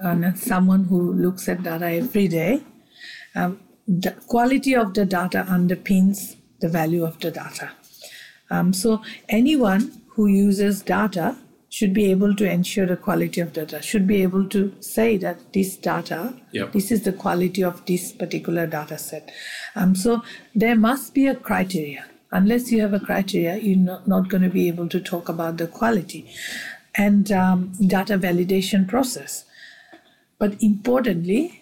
and 0.01 0.25
as 0.25 0.43
someone 0.43 0.85
who 0.85 1.13
looks 1.13 1.49
at 1.49 1.63
data 1.63 1.87
every 1.87 2.29
day, 2.29 2.63
um, 3.35 3.61
the 3.87 4.13
quality 4.29 4.75
of 4.77 4.95
the 4.95 5.05
data 5.05 5.45
underpins 5.49 6.37
the 6.61 6.69
value 6.69 7.05
of 7.05 7.19
the 7.21 7.31
data. 7.31 7.71
Um, 8.51 8.73
so 8.73 9.03
anyone 9.29 9.93
who 10.09 10.27
uses 10.27 10.83
data 10.83 11.37
should 11.69 11.95
be 11.95 12.11
able 12.11 12.35
to 12.35 12.51
ensure 12.51 12.85
the 12.85 12.97
quality 12.97 13.41
of 13.41 13.53
data, 13.53 13.81
should 13.81 14.07
be 14.07 14.23
able 14.23 14.49
to 14.49 14.75
say 14.81 15.17
that 15.17 15.53
this 15.53 15.77
data, 15.77 16.35
yep. 16.51 16.73
this 16.73 16.91
is 16.91 17.05
the 17.05 17.13
quality 17.13 17.63
of 17.63 17.85
this 17.87 18.11
particular 18.11 18.67
data 18.67 18.99
set. 18.99 19.31
Um, 19.77 19.95
so 19.95 20.23
there 20.55 20.75
must 20.75 21.15
be 21.15 21.29
a 21.29 21.35
criteria. 21.35 22.07
Unless 22.33 22.73
you 22.73 22.81
have 22.81 22.93
a 22.93 23.01
criteria, 23.01 23.57
you're 23.57 23.79
not, 23.79 24.09
not 24.09 24.29
going 24.29 24.43
to 24.43 24.49
be 24.51 24.67
able 24.67 24.89
to 24.89 25.01
talk 25.01 25.29
about 25.29 25.59
the 25.59 25.69
quality 25.69 26.29
and 26.97 27.31
um, 27.31 27.73
data 27.87 28.19
validation 28.19 28.87
process. 28.89 29.45
But 30.39 30.61
importantly, 30.63 31.60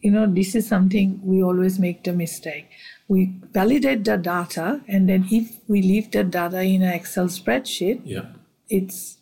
you 0.00 0.10
know, 0.10 0.26
this 0.26 0.54
is 0.54 0.66
something 0.66 1.20
we 1.22 1.42
always 1.42 1.78
make 1.78 2.04
the 2.04 2.12
mistake. 2.12 2.68
We 3.08 3.34
validate 3.52 4.04
the 4.04 4.16
data, 4.16 4.80
and 4.88 5.08
then 5.08 5.26
if 5.30 5.58
we 5.68 5.82
leave 5.82 6.10
the 6.10 6.24
data 6.24 6.62
in 6.62 6.82
an 6.82 6.92
Excel 6.94 7.26
spreadsheet, 7.26 8.00
yeah. 8.04 8.26
it's 8.68 9.18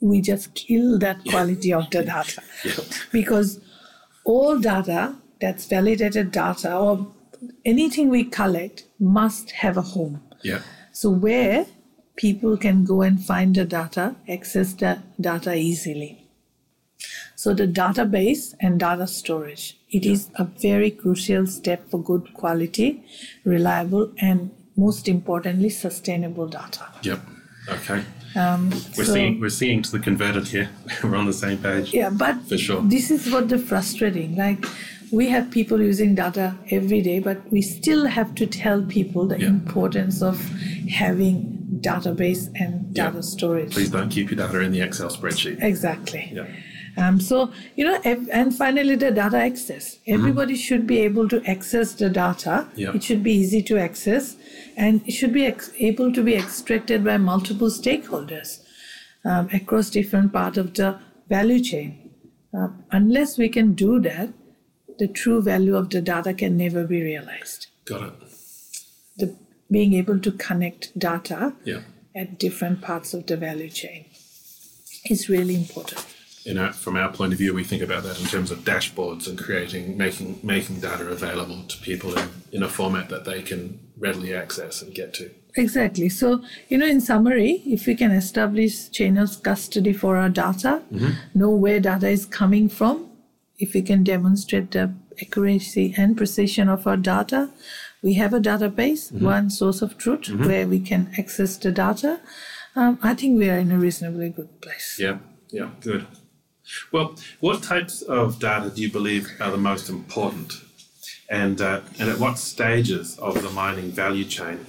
we 0.00 0.20
just 0.20 0.54
kill 0.54 0.98
that 0.98 1.24
quality 1.24 1.72
of 1.72 1.90
the 1.90 2.02
data. 2.14 2.42
Because 3.12 3.60
all 4.24 4.58
data 4.58 5.16
that's 5.40 5.66
validated 5.66 6.32
data 6.32 6.76
or 6.76 7.06
anything 7.64 8.08
we 8.08 8.24
collect 8.24 8.84
must 8.98 9.50
have 9.52 9.76
a 9.76 9.82
home. 9.82 10.22
Yeah. 10.42 10.60
So 10.92 11.10
where 11.10 11.66
people 12.16 12.56
can 12.56 12.84
go 12.84 13.02
and 13.02 13.22
find 13.22 13.54
the 13.54 13.64
data, 13.64 14.16
access 14.28 14.72
the 14.72 15.02
data 15.20 15.54
easily. 15.54 16.25
So 17.46 17.54
the 17.54 17.68
database 17.68 18.56
and 18.58 18.80
data 18.80 19.06
storage, 19.06 19.78
it 19.88 20.04
yeah. 20.04 20.14
is 20.14 20.30
a 20.34 20.46
very 20.46 20.90
crucial 20.90 21.46
step 21.46 21.88
for 21.88 22.02
good 22.02 22.34
quality, 22.34 23.04
reliable, 23.44 24.10
and 24.18 24.50
most 24.76 25.06
importantly, 25.06 25.68
sustainable 25.68 26.48
data. 26.48 26.88
Yep. 27.02 27.20
Okay. 27.68 28.02
Um, 28.34 28.70
we're 28.70 29.04
so, 29.04 29.14
seeing 29.14 29.38
we're 29.38 29.48
seeing 29.50 29.80
to 29.82 29.92
the 29.92 30.00
converted 30.00 30.48
here. 30.48 30.70
we're 31.04 31.14
on 31.14 31.26
the 31.26 31.32
same 31.32 31.58
page. 31.58 31.94
Yeah, 31.94 32.10
but 32.10 32.42
for 32.48 32.58
sure. 32.58 32.82
This 32.82 33.12
is 33.12 33.30
what 33.30 33.48
the 33.48 33.58
frustrating. 33.58 34.34
Like 34.34 34.66
we 35.12 35.28
have 35.28 35.48
people 35.52 35.80
using 35.80 36.16
data 36.16 36.58
every 36.72 37.00
day, 37.00 37.20
but 37.20 37.48
we 37.52 37.62
still 37.62 38.06
have 38.06 38.34
to 38.34 38.48
tell 38.48 38.82
people 38.82 39.28
the 39.28 39.38
yeah. 39.38 39.46
importance 39.46 40.20
of 40.20 40.44
having 40.90 41.78
database 41.80 42.48
and 42.56 42.92
data 42.92 43.14
yeah. 43.14 43.20
storage. 43.20 43.72
Please 43.72 43.90
don't 43.90 44.08
keep 44.08 44.32
your 44.32 44.38
data 44.38 44.58
in 44.62 44.72
the 44.72 44.80
Excel 44.80 45.10
spreadsheet. 45.10 45.62
Exactly. 45.62 46.32
Yeah. 46.32 46.48
Um, 46.96 47.20
so, 47.20 47.52
you 47.76 47.84
know, 47.84 48.00
and 48.04 48.54
finally, 48.54 48.96
the 48.96 49.10
data 49.10 49.36
access. 49.36 49.96
Mm-hmm. 49.96 50.14
Everybody 50.14 50.54
mm-hmm. 50.54 50.60
should 50.60 50.86
be 50.86 51.00
able 51.00 51.28
to 51.28 51.44
access 51.44 51.92
the 51.92 52.08
data. 52.08 52.68
Yeah. 52.74 52.94
It 52.94 53.04
should 53.04 53.22
be 53.22 53.32
easy 53.32 53.62
to 53.64 53.78
access 53.78 54.36
and 54.76 55.06
it 55.06 55.12
should 55.12 55.32
be 55.32 55.44
ex- 55.44 55.72
able 55.78 56.12
to 56.12 56.22
be 56.22 56.34
extracted 56.34 57.04
by 57.04 57.18
multiple 57.18 57.68
stakeholders 57.68 58.62
um, 59.24 59.48
across 59.52 59.90
different 59.90 60.32
parts 60.32 60.56
of 60.56 60.74
the 60.74 60.98
value 61.28 61.60
chain. 61.60 62.10
Uh, 62.56 62.68
unless 62.92 63.36
we 63.36 63.48
can 63.48 63.74
do 63.74 64.00
that, 64.00 64.30
the 64.98 65.08
true 65.08 65.42
value 65.42 65.76
of 65.76 65.90
the 65.90 66.00
data 66.00 66.32
can 66.32 66.56
never 66.56 66.86
be 66.86 67.02
realized. 67.02 67.66
Got 67.84 68.02
it. 68.04 68.12
The, 69.18 69.36
being 69.70 69.92
able 69.92 70.18
to 70.20 70.32
connect 70.32 70.98
data 70.98 71.52
at 72.14 72.38
different 72.38 72.80
parts 72.80 73.12
of 73.12 73.26
the 73.26 73.36
value 73.36 73.68
chain 73.68 74.06
is 75.10 75.28
really 75.28 75.54
important 75.54 76.15
our, 76.58 76.72
from 76.72 76.96
our 76.96 77.12
point 77.12 77.32
of 77.32 77.38
view, 77.38 77.52
we 77.52 77.64
think 77.64 77.82
about 77.82 78.04
that 78.04 78.20
in 78.20 78.26
terms 78.26 78.50
of 78.50 78.60
dashboards 78.60 79.26
and 79.26 79.36
creating, 79.36 79.96
making, 79.96 80.38
making 80.42 80.80
data 80.80 81.06
available 81.08 81.62
to 81.64 81.76
people 81.78 82.16
in, 82.16 82.28
in 82.52 82.62
a 82.62 82.68
format 82.68 83.08
that 83.08 83.24
they 83.24 83.42
can 83.42 83.80
readily 83.98 84.34
access 84.34 84.82
and 84.82 84.94
get 84.94 85.12
to. 85.14 85.30
Exactly. 85.56 86.08
So, 86.08 86.42
you 86.68 86.78
know, 86.78 86.86
in 86.86 87.00
summary, 87.00 87.62
if 87.66 87.86
we 87.86 87.94
can 87.94 88.12
establish 88.12 88.90
chain 88.90 89.18
of 89.18 89.42
custody 89.42 89.92
for 89.92 90.16
our 90.16 90.28
data, 90.28 90.82
mm-hmm. 90.92 91.38
know 91.38 91.50
where 91.50 91.80
data 91.80 92.08
is 92.08 92.26
coming 92.26 92.68
from, 92.68 93.10
if 93.58 93.74
we 93.74 93.82
can 93.82 94.04
demonstrate 94.04 94.70
the 94.70 94.94
accuracy 95.20 95.94
and 95.96 96.16
precision 96.16 96.68
of 96.68 96.86
our 96.86 96.96
data. 96.96 97.50
We 98.02 98.14
have 98.14 98.34
a 98.34 98.40
database, 98.40 99.10
one 99.10 99.50
source 99.50 99.82
of 99.82 99.98
truth 99.98 100.28
where 100.28 100.66
we 100.66 100.80
can 100.80 101.10
access 101.18 101.56
the 101.56 101.72
data. 101.72 102.20
Um, 102.76 102.98
I 103.02 103.14
think 103.14 103.38
we 103.38 103.48
are 103.48 103.58
in 103.58 103.72
a 103.72 103.78
reasonably 103.78 104.28
good 104.28 104.60
place. 104.60 104.98
Yeah, 105.00 105.18
yeah, 105.50 105.70
good. 105.80 106.06
Well, 106.92 107.16
what 107.40 107.62
types 107.62 108.02
of 108.02 108.38
data 108.38 108.70
do 108.70 108.82
you 108.82 108.90
believe 108.90 109.28
are 109.40 109.50
the 109.50 109.56
most 109.56 109.88
important? 109.88 110.54
And, 111.28 111.60
uh, 111.60 111.80
and 111.98 112.08
at 112.08 112.18
what 112.18 112.38
stages 112.38 113.18
of 113.18 113.42
the 113.42 113.50
mining 113.50 113.90
value 113.90 114.24
chain 114.24 114.64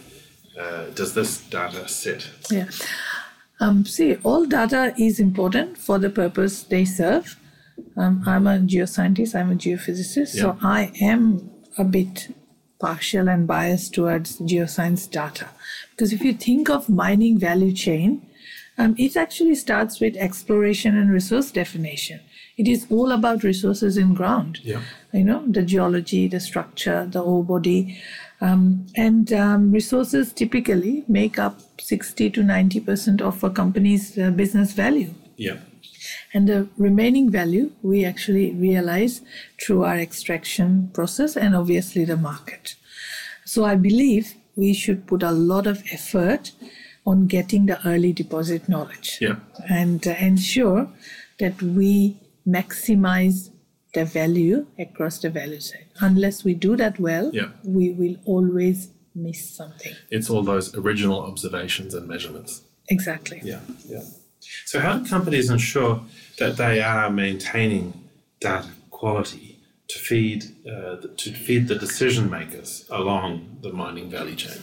uh, 0.59 0.85
does 0.95 1.13
this 1.13 1.41
data 1.41 1.87
sit? 1.87 2.29
Yeah. 2.49 2.69
Um, 3.59 3.85
see, 3.85 4.15
all 4.23 4.45
data 4.45 4.93
is 4.97 5.19
important 5.19 5.77
for 5.77 5.97
the 5.99 6.09
purpose 6.09 6.63
they 6.63 6.85
serve. 6.85 7.35
Um, 7.95 8.23
I'm 8.25 8.47
a 8.47 8.57
geoscientist, 8.57 9.35
I'm 9.35 9.51
a 9.51 9.55
geophysicist, 9.55 10.39
so 10.39 10.57
I 10.61 10.91
am 11.01 11.49
a 11.77 11.83
bit 11.83 12.33
partial 12.79 13.27
and 13.29 13.47
biased 13.47 13.93
towards 13.93 14.39
geoscience 14.39 15.09
data. 15.09 15.47
Because 15.91 16.13
if 16.13 16.21
you 16.21 16.33
think 16.33 16.69
of 16.69 16.89
mining 16.89 17.39
value 17.39 17.73
chain, 17.73 18.26
um, 18.77 18.95
it 18.97 19.17
actually 19.17 19.55
starts 19.55 19.99
with 19.99 20.15
exploration 20.17 20.97
and 20.97 21.11
resource 21.11 21.51
definition. 21.51 22.19
It 22.57 22.67
is 22.67 22.87
all 22.89 23.11
about 23.11 23.43
resources 23.43 23.97
in 23.97 24.13
ground. 24.13 24.59
Yeah. 24.63 24.81
you 25.13 25.23
know 25.23 25.43
the 25.47 25.63
geology 25.63 26.27
the 26.27 26.39
structure 26.39 27.05
the 27.05 27.21
ore 27.21 27.43
body. 27.43 27.99
Um, 28.39 28.85
and 28.95 29.33
um, 29.33 29.71
resources 29.71 30.31
typically 30.31 31.03
make 31.07 31.39
up 31.39 31.59
60 31.81 32.29
to 32.31 32.43
90 32.43 32.79
percent 32.81 33.21
of 33.21 33.43
a 33.43 33.49
company's 33.49 34.17
uh, 34.17 34.29
business 34.29 34.73
value. 34.73 35.13
Yeah, 35.37 35.57
and 36.33 36.47
the 36.47 36.67
remaining 36.77 37.31
value 37.31 37.71
we 37.81 38.05
actually 38.05 38.51
realize 38.53 39.21
through 39.61 39.83
our 39.83 39.97
extraction 39.97 40.89
process 40.93 41.35
and 41.35 41.55
obviously 41.55 42.05
the 42.05 42.17
market. 42.17 42.75
So 43.45 43.63
i 43.63 43.75
believe 43.75 44.33
we 44.55 44.73
should 44.73 45.07
put 45.07 45.23
a 45.23 45.31
lot 45.31 45.67
of 45.67 45.83
effort 45.91 46.51
on 47.11 47.25
getting 47.37 47.65
the 47.71 47.77
early 47.87 48.11
deposit 48.21 48.67
knowledge 48.73 49.09
yeah, 49.21 49.37
and 49.69 50.05
uh, 50.07 50.11
ensure 50.29 50.83
that 51.39 51.55
we 51.61 51.91
maximize 52.45 53.49
the 53.93 54.03
value 54.05 54.57
across 54.77 55.15
the 55.23 55.29
value 55.29 55.59
chain. 55.69 55.85
Unless 56.01 56.43
we 56.43 56.53
do 56.67 56.75
that 56.83 56.99
well, 56.99 57.31
Yeah. 57.33 57.49
we 57.63 57.85
will 57.99 58.17
always 58.25 58.79
miss 59.15 59.41
something. 59.59 59.93
it's 60.15 60.29
all 60.29 60.43
those 60.53 60.67
original 60.75 61.19
observations 61.31 61.91
and 61.97 62.07
measurements. 62.13 62.61
Exactly. 62.95 63.39
Yeah, 63.43 63.61
yeah. 63.93 64.03
So, 64.65 64.79
how 64.79 64.93
do 64.99 65.09
companies 65.15 65.49
ensure 65.49 65.95
that 66.41 66.57
they 66.57 66.75
are 66.81 67.09
maintaining 67.09 67.85
data 68.39 68.69
quality 68.99 69.47
to 69.91 69.97
feed 70.09 70.39
uh, 70.73 70.95
to 71.21 71.27
feed 71.45 71.63
the 71.71 71.75
decision 71.85 72.25
makers 72.37 72.71
along 72.99 73.29
the 73.65 73.71
mining 73.81 74.07
value 74.17 74.35
chain? 74.43 74.61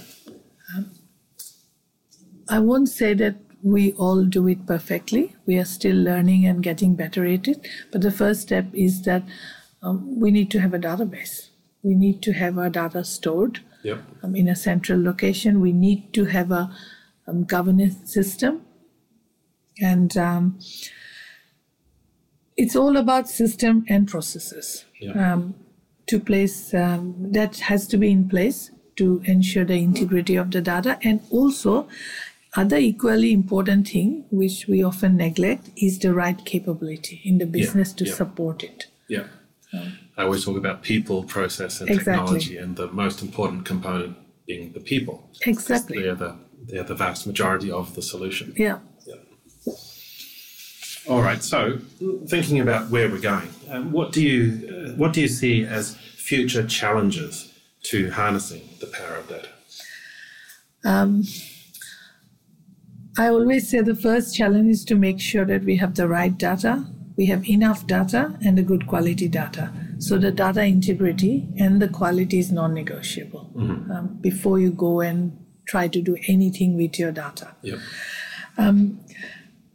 I 2.49 2.59
won't 2.59 2.89
say 2.89 3.15
that 3.15 3.37
we 3.63 3.93
all 3.95 4.25
do 4.25 4.47
it 4.49 4.67
perfectly. 4.67 5.35
We 5.47 5.59
are 5.59 5.65
still 5.65 5.97
learning 5.97 6.45
and 6.47 6.63
getting 6.63 6.95
better 6.95 7.25
at 7.25 7.49
it. 7.49 7.67
But 7.91 8.03
the 8.03 8.11
first 8.11 8.43
step 8.43 8.67
is 8.75 9.03
that 9.03 9.23
um, 9.83 10.21
we 10.21 10.31
need 10.31 10.51
to 10.53 10.61
have 10.61 10.75
a 10.75 10.79
database. 10.79 11.49
We 11.83 11.95
need 11.95 12.23
to 12.23 12.33
have 12.33 12.59
our 12.59 12.71
data 12.71 13.05
stored 13.05 13.61
Yep. 13.83 13.99
um, 14.23 14.35
in 14.35 14.49
a 14.49 14.57
central 14.57 15.03
location. 15.03 15.61
We 15.61 15.73
need 15.73 16.15
to 16.15 16.25
have 16.27 16.51
a 16.51 16.75
um, 17.27 17.45
governance 17.45 18.13
system. 18.13 18.63
And 19.81 20.17
um, 20.17 20.59
it's 22.57 22.77
all 22.77 22.97
about 22.97 23.29
system 23.29 23.85
and 23.89 24.09
processes 24.09 24.85
Yeah. 25.01 25.33
um, 25.35 25.55
to 26.07 26.21
place 26.21 26.73
um, 26.75 27.15
that 27.33 27.59
has 27.61 27.87
to 27.89 27.97
be 27.99 28.11
in 28.11 28.29
place 28.29 28.71
to 28.97 29.21
ensure 29.25 29.65
the 29.65 29.75
integrity 29.75 30.37
of 30.37 30.51
the 30.51 30.61
data 30.61 30.99
and 31.03 31.21
also 31.31 31.89
other 32.57 32.77
equally 32.77 33.33
important 33.33 33.89
thing 33.89 34.25
which 34.31 34.67
we 34.69 34.83
often 34.83 35.17
neglect 35.17 35.71
is 35.77 35.99
the 35.99 36.13
right 36.15 36.45
capability 36.45 37.21
in 37.25 37.39
the 37.39 37.47
business 37.47 37.93
to 37.93 38.05
yeah. 38.05 38.15
support 38.15 38.63
it 38.63 38.87
Yeah. 39.09 39.27
I 40.17 40.23
always 40.23 40.45
talk 40.45 40.57
about 40.57 40.83
people, 40.83 41.25
process, 41.25 41.81
and 41.81 41.91
Exactly. 41.91 42.13
technology, 42.15 42.57
and 42.59 42.77
the 42.77 42.87
most 42.93 43.23
important 43.23 43.65
component 43.67 44.17
being 44.47 44.73
the 44.73 44.81
people. 44.81 45.17
exactly 45.47 46.03
They're 46.03 46.15
the 46.15 46.33
they're 46.69 46.85
the 46.93 46.95
vast 47.07 47.27
majority 47.27 47.71
of 47.81 47.95
the 47.97 48.03
solution. 48.03 48.47
yeah 48.57 48.79
yeah 49.11 49.17
All 51.11 51.23
right. 51.29 51.43
So, 51.43 51.61
thinking 52.35 52.59
about 52.61 52.83
where 52.91 53.09
we're 53.13 53.27
going, 53.35 53.49
um, 53.73 53.93
what 53.93 54.09
do 54.17 54.21
you 54.31 54.43
uh, 54.73 54.93
what 55.01 55.11
do 55.15 55.21
you 55.21 55.29
see 55.41 55.57
as 55.79 55.85
future 56.31 56.65
challenges 56.81 57.35
to 57.91 57.97
harnessing 58.11 58.63
the 58.81 58.87
power 58.99 59.17
of 59.21 59.27
data? 59.29 59.51
I 63.17 63.29
always 63.29 63.69
say 63.69 63.81
the 63.81 63.95
first 63.95 64.35
challenge 64.35 64.71
is 64.71 64.85
to 64.87 64.97
make 64.97 65.21
sure 65.21 65.45
that 65.45 65.65
we 65.65 65.77
have 65.77 65.95
the 65.95 66.09
right 66.09 66.37
data, 66.37 66.85
we 67.17 67.27
have 67.27 67.49
enough 67.49 67.87
data, 67.87 68.37
and 68.45 68.59
a 68.59 68.63
good 68.63 68.89
quality 68.89 69.29
data. 69.29 69.73
So 69.99 70.19
the 70.19 70.33
data 70.33 70.65
integrity 70.65 71.49
and 71.57 71.81
the 71.81 71.89
quality 71.89 72.41
is 72.41 72.51
non 72.51 72.75
negotiable 72.75 73.53
um, 73.91 74.19
before 74.21 74.59
you 74.59 74.73
go 74.73 75.01
and 75.01 75.39
try 75.67 75.87
to 75.87 76.03
do 76.03 76.17
anything 76.27 76.77
with 76.77 76.99
your 76.99 77.13
data. 77.13 77.55
Yep. 77.63 77.79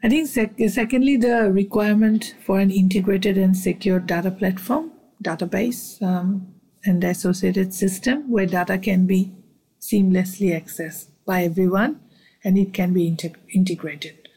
I 0.03 0.07
think, 0.09 0.27
sec- 0.27 0.59
secondly, 0.67 1.17
the 1.17 1.51
requirement 1.51 2.35
for 2.45 2.59
an 2.59 2.71
integrated 2.71 3.37
and 3.37 3.55
secure 3.55 3.99
data 3.99 4.31
platform, 4.31 4.91
database, 5.23 6.01
um, 6.01 6.47
and 6.85 7.03
associated 7.03 7.73
system 7.73 8.29
where 8.29 8.45
data 8.45 8.77
can 8.77 9.05
be 9.05 9.33
seamlessly 9.81 10.51
accessed 10.51 11.07
by 11.25 11.43
everyone 11.43 11.99
and 12.43 12.57
it 12.57 12.73
can 12.73 12.93
be 12.93 13.09
integ- 13.09 13.35
integrated. 13.53 14.29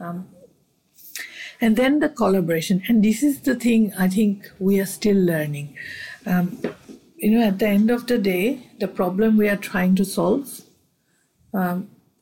Um, 0.00 0.28
and 1.60 1.76
then 1.76 2.00
the 2.00 2.08
collaboration, 2.08 2.82
and 2.88 3.02
this 3.02 3.22
is 3.22 3.40
the 3.40 3.54
thing 3.54 3.92
I 3.98 4.08
think 4.08 4.50
we 4.58 4.78
are 4.80 4.86
still 4.86 5.16
learning. 5.16 5.74
Um, 6.26 6.60
you 7.16 7.30
know, 7.30 7.46
at 7.46 7.58
the 7.58 7.68
end 7.68 7.90
of 7.90 8.06
the 8.06 8.18
day, 8.18 8.68
the 8.78 8.88
problem 8.88 9.36
we 9.36 9.48
are 9.48 9.56
trying 9.56 9.94
to 9.96 10.04
solve 10.04 10.60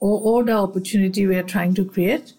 or, 0.04 0.20
or 0.30 0.44
the 0.44 0.52
opportunity 0.52 1.26
we 1.26 1.36
are 1.36 1.50
trying 1.54 1.74
to 1.74 1.84
create 1.84 2.34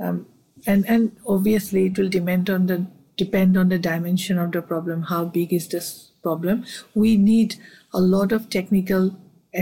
um, 0.00 0.26
and 0.66 0.88
and 0.88 1.16
obviously 1.26 1.86
it 1.86 1.98
will 1.98 2.08
depend 2.08 2.50
on 2.50 2.66
the 2.66 2.86
depend 3.16 3.56
on 3.56 3.68
the 3.68 3.78
dimension 3.78 4.38
of 4.38 4.52
the 4.52 4.62
problem 4.62 5.02
how 5.02 5.24
big 5.24 5.52
is 5.52 5.68
this 5.68 6.10
problem 6.22 6.64
we 6.94 7.16
need 7.16 7.56
a 7.92 8.00
lot 8.00 8.32
of 8.32 8.48
technical 8.48 9.10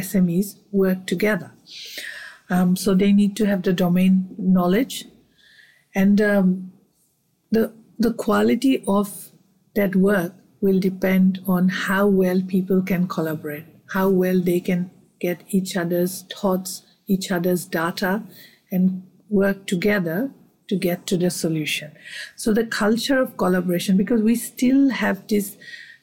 smes 0.03 0.55
work 0.71 1.07
together 1.07 1.51
um, 2.51 2.77
so 2.77 2.95
they 2.95 3.13
need 3.13 3.37
to 3.37 3.47
have 3.47 3.63
the 3.63 3.73
domain 3.73 4.35
knowledge. 4.39 5.07
And 5.95 6.21
um, 6.21 6.73
the 7.51 7.73
the 7.99 8.13
quality 8.13 8.85
of 8.87 9.31
that 9.75 9.97
work 9.97 10.35
will 10.61 10.79
depend 10.79 11.41
on 11.47 11.69
how 11.69 12.07
well 12.07 12.43
people 12.43 12.83
can 12.83 13.09
collaborate 13.09 13.65
how 13.93 14.09
well 14.09 14.41
they 14.41 14.61
can 14.61 14.91
get 15.21 15.43
each 15.49 15.77
other's 15.77 16.23
thoughts 16.23 16.83
each 17.07 17.31
other's 17.31 17.65
data 17.65 18.23
and 18.71 19.03
work 19.29 19.67
together 19.67 20.31
to 20.69 20.77
get 20.77 21.07
to 21.09 21.17
the 21.17 21.29
solution. 21.29 21.91
So 22.37 22.55
the 22.55 22.65
culture 22.65 23.21
of 23.21 23.37
collaboration 23.37 23.97
because 23.97 24.23
we 24.23 24.37
still 24.37 24.91
have 24.91 25.27
this 25.27 25.57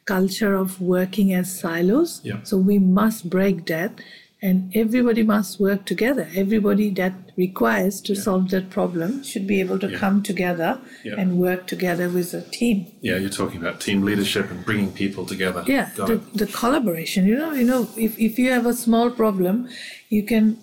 culture 0.03 0.53
of 0.53 0.81
working 0.81 1.33
as 1.33 1.59
silos. 1.59 2.19
Yeah. 2.23 2.43
so 2.43 2.57
we 2.57 2.77
must 2.77 3.29
break 3.29 3.65
that 3.67 4.01
and 4.41 4.71
everybody 4.75 5.23
must 5.23 5.59
work 5.59 5.83
together 5.85 6.27
everybody 6.35 6.89
that 6.91 7.13
requires 7.37 7.99
to 8.01 8.15
solve 8.15 8.49
that 8.51 8.69
problem 8.69 9.23
should 9.23 9.47
be 9.47 9.59
able 9.59 9.79
to 9.79 9.89
Yeah. 9.89 9.97
come 10.03 10.21
together 10.21 10.79
Yeah. 11.03 11.15
and 11.19 11.37
work 11.39 11.65
together 11.67 12.07
with 12.09 12.33
a 12.33 12.41
team 12.57 12.85
Yeah, 13.01 13.17
you're 13.17 13.37
talking 13.41 13.59
about 13.61 13.81
team 13.81 14.03
leadership 14.03 14.51
and 14.51 14.63
bringing 14.63 14.91
people 14.91 15.25
together. 15.25 15.63
yeah 15.67 15.89
the, 15.95 16.17
the 16.35 16.47
collaboration 16.47 17.25
you 17.25 17.35
know 17.35 17.51
you 17.53 17.63
know 17.71 17.81
if, 17.97 18.17
if 18.19 18.37
you 18.39 18.51
have 18.51 18.65
a 18.67 18.73
small 18.85 19.09
problem 19.09 19.67
you 20.09 20.23
can 20.23 20.57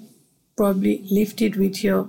probably 0.57 1.05
lift 1.11 1.43
it 1.43 1.57
with 1.57 1.83
your 1.83 2.09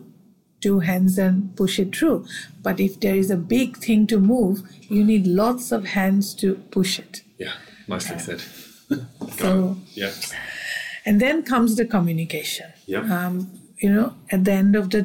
two 0.62 0.80
hands 0.80 1.18
and 1.18 1.56
push 1.56 1.80
it 1.80 1.96
through 1.96 2.26
but 2.62 2.80
if 2.80 3.00
there 3.00 3.16
is 3.16 3.30
a 3.32 3.38
big 3.58 3.78
thing 3.78 4.06
to 4.08 4.20
move 4.20 4.62
you 4.88 5.04
need 5.04 5.26
lots 5.28 5.72
of 5.72 5.86
hands 6.00 6.34
to 6.36 6.56
push 6.78 7.00
it 7.00 7.22
Yeah, 7.40 7.54
nicely 7.88 8.20
said. 8.20 8.42
so 9.40 9.78
Yeah. 9.94 10.12
And 11.06 11.22
then 11.22 11.44
comes 11.44 11.76
the 11.76 11.86
communication. 11.86 12.72
Yep. 12.88 13.04
um, 13.06 13.52
you 13.78 13.92
know 13.92 14.16
at 14.32 14.46
the 14.46 14.52
end 14.52 14.76
of 14.76 14.90
the 14.90 15.02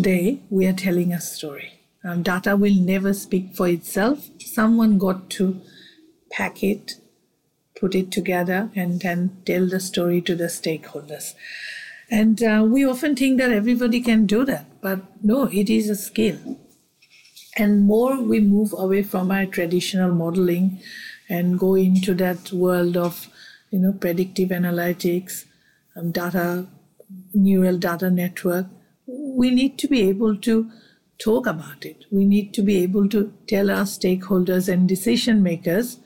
day 0.00 0.40
we 0.50 0.66
are 0.66 0.72
telling 0.72 1.12
a 1.12 1.20
story. 1.20 1.72
Um, 2.04 2.22
data 2.22 2.56
will 2.56 2.74
never 2.74 3.12
speak 3.12 3.54
for 3.56 3.68
itself. 3.68 4.28
Someone 4.40 4.98
got 4.98 5.28
to 5.30 5.60
pack 6.30 6.62
it 6.62 6.94
put 7.78 7.94
it 7.94 8.10
together 8.10 8.70
and 8.74 9.00
then 9.00 9.36
tell 9.44 9.66
the 9.66 9.80
story 9.80 10.20
to 10.20 10.34
the 10.34 10.44
stakeholders. 10.44 11.34
And 12.10 12.42
uh, 12.42 12.64
we 12.66 12.84
often 12.84 13.14
think 13.14 13.38
that 13.38 13.52
everybody 13.52 14.00
can 14.00 14.26
do 14.26 14.44
that 14.44 14.66
but 14.80 15.00
no 15.22 15.44
it 15.44 15.68
is 15.70 15.90
a 15.90 15.94
skill. 15.94 16.58
And 17.56 17.82
more 17.82 18.20
we 18.20 18.40
move 18.40 18.72
away 18.76 19.02
from 19.02 19.30
our 19.30 19.46
traditional 19.46 20.12
modeling 20.12 20.80
and 21.28 21.58
go 21.58 21.74
into 21.74 22.14
that 22.14 22.52
world 22.52 22.96
of 22.96 23.28
you 23.70 23.78
know 23.78 23.92
predictive 23.92 24.50
analytics, 24.50 25.44
um, 25.96 26.10
data, 26.10 26.66
neural 27.34 27.78
data 27.78 28.10
network. 28.10 28.66
We 29.06 29.50
need 29.50 29.78
to 29.78 29.88
be 29.88 30.02
able 30.08 30.36
to 30.38 30.70
talk 31.18 31.46
about 31.46 31.84
it. 31.84 32.04
We 32.10 32.24
need 32.24 32.54
to 32.54 32.62
be 32.62 32.76
able 32.82 33.08
to 33.08 33.32
tell 33.46 33.70
our 33.70 33.84
stakeholders 33.84 34.68
and 34.72 34.88
decision 34.88 35.42
makers 35.42 35.98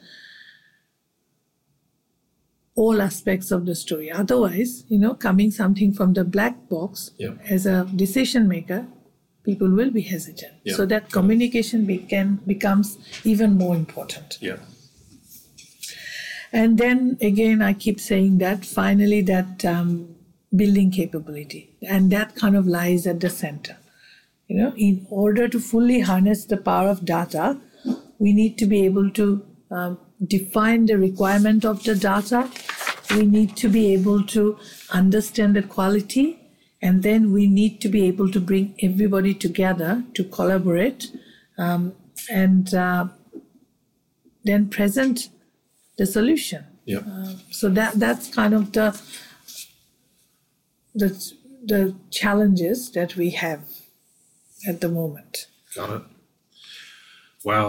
all 2.74 3.02
aspects 3.02 3.50
of 3.50 3.66
the 3.66 3.74
story. 3.74 4.10
Otherwise, 4.10 4.84
you 4.88 4.98
know, 4.98 5.14
coming 5.14 5.50
something 5.50 5.92
from 5.92 6.14
the 6.14 6.24
black 6.24 6.68
box 6.68 7.10
Yeah. 7.18 7.34
as 7.48 7.66
a 7.66 7.84
decision 7.94 8.48
maker, 8.48 8.86
people 9.44 9.68
will 9.70 9.90
be 9.90 10.00
hesitant. 10.00 10.54
Yeah. 10.64 10.76
So 10.76 10.86
that 10.86 11.10
communication 11.10 11.84
became, 11.84 12.40
becomes 12.46 12.96
even 13.24 13.58
more 13.58 13.76
important. 13.76 14.38
Yeah. 14.40 14.56
And 16.52 16.76
then 16.76 17.16
again, 17.20 17.62
I 17.62 17.72
keep 17.72 17.98
saying 17.98 18.38
that 18.38 18.64
finally, 18.64 19.22
that 19.22 19.64
um, 19.64 20.14
building 20.54 20.90
capability, 20.90 21.70
and 21.82 22.12
that 22.12 22.36
kind 22.36 22.56
of 22.56 22.66
lies 22.66 23.06
at 23.06 23.20
the 23.20 23.30
center. 23.30 23.76
You 24.48 24.56
know, 24.58 24.74
in 24.76 25.06
order 25.08 25.48
to 25.48 25.58
fully 25.58 26.00
harness 26.00 26.44
the 26.44 26.58
power 26.58 26.88
of 26.88 27.06
data, 27.06 27.58
we 28.18 28.34
need 28.34 28.58
to 28.58 28.66
be 28.66 28.84
able 28.84 29.10
to 29.12 29.46
um, 29.70 29.98
define 30.26 30.86
the 30.86 30.98
requirement 30.98 31.64
of 31.64 31.82
the 31.84 31.94
data. 31.94 32.50
We 33.16 33.24
need 33.26 33.56
to 33.56 33.68
be 33.68 33.94
able 33.94 34.22
to 34.24 34.58
understand 34.90 35.56
the 35.56 35.62
quality, 35.62 36.38
and 36.82 37.02
then 37.02 37.32
we 37.32 37.46
need 37.46 37.80
to 37.80 37.88
be 37.88 38.04
able 38.06 38.30
to 38.30 38.40
bring 38.40 38.74
everybody 38.82 39.32
together 39.32 40.04
to 40.14 40.24
collaborate 40.24 41.10
um, 41.56 41.94
and 42.30 42.74
uh, 42.74 43.06
then 44.44 44.68
present 44.68 45.30
the 46.02 46.06
solution. 46.06 46.64
Yeah. 46.84 47.02
So 47.50 47.68
that 47.78 47.92
that's 48.04 48.26
kind 48.40 48.54
of 48.54 48.72
the 48.72 48.88
the 51.00 51.10
the 51.72 51.82
challenges 52.10 52.90
that 52.96 53.10
we 53.20 53.30
have 53.44 53.62
at 54.70 54.80
the 54.80 54.88
moment. 54.88 55.46
Got 55.76 55.90
it. 55.96 56.02
Wow. 57.44 57.66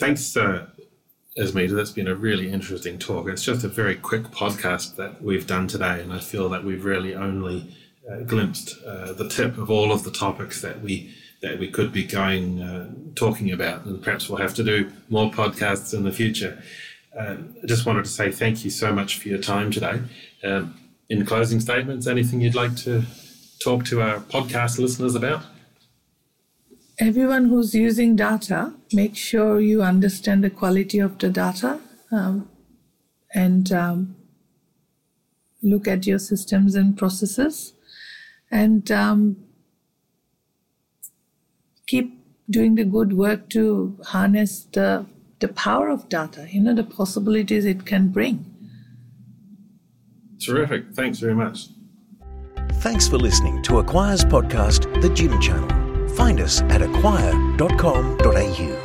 Thanks, 0.00 0.36
uh. 0.36 0.66
That's 1.36 1.94
been 1.98 2.06
a 2.06 2.14
really 2.28 2.48
interesting 2.56 2.96
talk. 2.96 3.28
It's 3.28 3.46
just 3.50 3.64
a 3.64 3.68
very 3.82 3.96
quick 3.96 4.24
podcast 4.40 4.94
that 5.00 5.20
we've 5.20 5.48
done 5.54 5.66
today, 5.66 5.96
and 6.02 6.12
I 6.12 6.20
feel 6.20 6.48
that 6.50 6.62
we've 6.62 6.84
really 6.84 7.12
only 7.28 7.74
uh, 8.08 8.20
glimpsed 8.32 8.68
uh, 8.86 9.12
the 9.20 9.28
tip 9.28 9.58
of 9.58 9.68
all 9.68 9.90
of 9.90 10.04
the 10.04 10.12
topics 10.12 10.60
that 10.60 10.76
we 10.86 10.94
that 11.42 11.58
we 11.58 11.68
could 11.76 11.90
be 11.92 12.04
going 12.04 12.62
uh, 12.62 12.86
talking 13.14 13.50
about, 13.50 13.84
and 13.84 14.00
perhaps 14.04 14.28
we'll 14.28 14.44
have 14.46 14.54
to 14.54 14.64
do 14.72 14.76
more 15.08 15.28
podcasts 15.40 15.92
in 15.92 16.04
the 16.04 16.12
future. 16.12 16.62
Uh, 17.16 17.36
I 17.62 17.66
just 17.66 17.86
wanted 17.86 18.04
to 18.04 18.10
say 18.10 18.30
thank 18.30 18.64
you 18.64 18.70
so 18.70 18.92
much 18.92 19.18
for 19.18 19.28
your 19.28 19.38
time 19.38 19.70
today. 19.70 20.00
Um, 20.42 20.74
in 21.08 21.24
closing 21.24 21.60
statements, 21.60 22.06
anything 22.06 22.40
you'd 22.40 22.54
like 22.54 22.74
to 22.76 23.04
talk 23.62 23.84
to 23.86 24.00
our 24.00 24.20
podcast 24.20 24.78
listeners 24.78 25.14
about? 25.14 25.42
Everyone 26.98 27.46
who's 27.46 27.74
using 27.74 28.16
data, 28.16 28.72
make 28.92 29.16
sure 29.16 29.60
you 29.60 29.82
understand 29.82 30.44
the 30.44 30.50
quality 30.50 30.98
of 30.98 31.18
the 31.18 31.28
data 31.28 31.80
um, 32.10 32.48
and 33.34 33.72
um, 33.72 34.16
look 35.62 35.88
at 35.88 36.06
your 36.06 36.18
systems 36.18 36.74
and 36.74 36.96
processes 36.96 37.74
and 38.50 38.90
um, 38.90 39.36
keep 41.86 42.20
doing 42.48 42.74
the 42.74 42.84
good 42.84 43.12
work 43.12 43.48
to 43.50 43.98
harness 44.04 44.64
the, 44.72 45.06
the 45.44 45.52
power 45.52 45.90
of 45.90 46.08
data, 46.08 46.48
you 46.50 46.58
know, 46.58 46.74
the 46.74 46.82
possibilities 46.82 47.66
it 47.66 47.84
can 47.84 48.08
bring. 48.08 48.46
Terrific. 50.40 50.84
Thanks 50.94 51.18
very 51.18 51.34
much. 51.34 51.68
Thanks 52.84 53.06
for 53.06 53.18
listening 53.18 53.62
to 53.64 53.78
Acquire's 53.78 54.24
podcast, 54.24 54.82
The 55.02 55.10
GIM 55.10 55.38
Channel. 55.42 56.08
Find 56.16 56.40
us 56.40 56.62
at 56.62 56.80
acquire.com.au. 56.80 58.83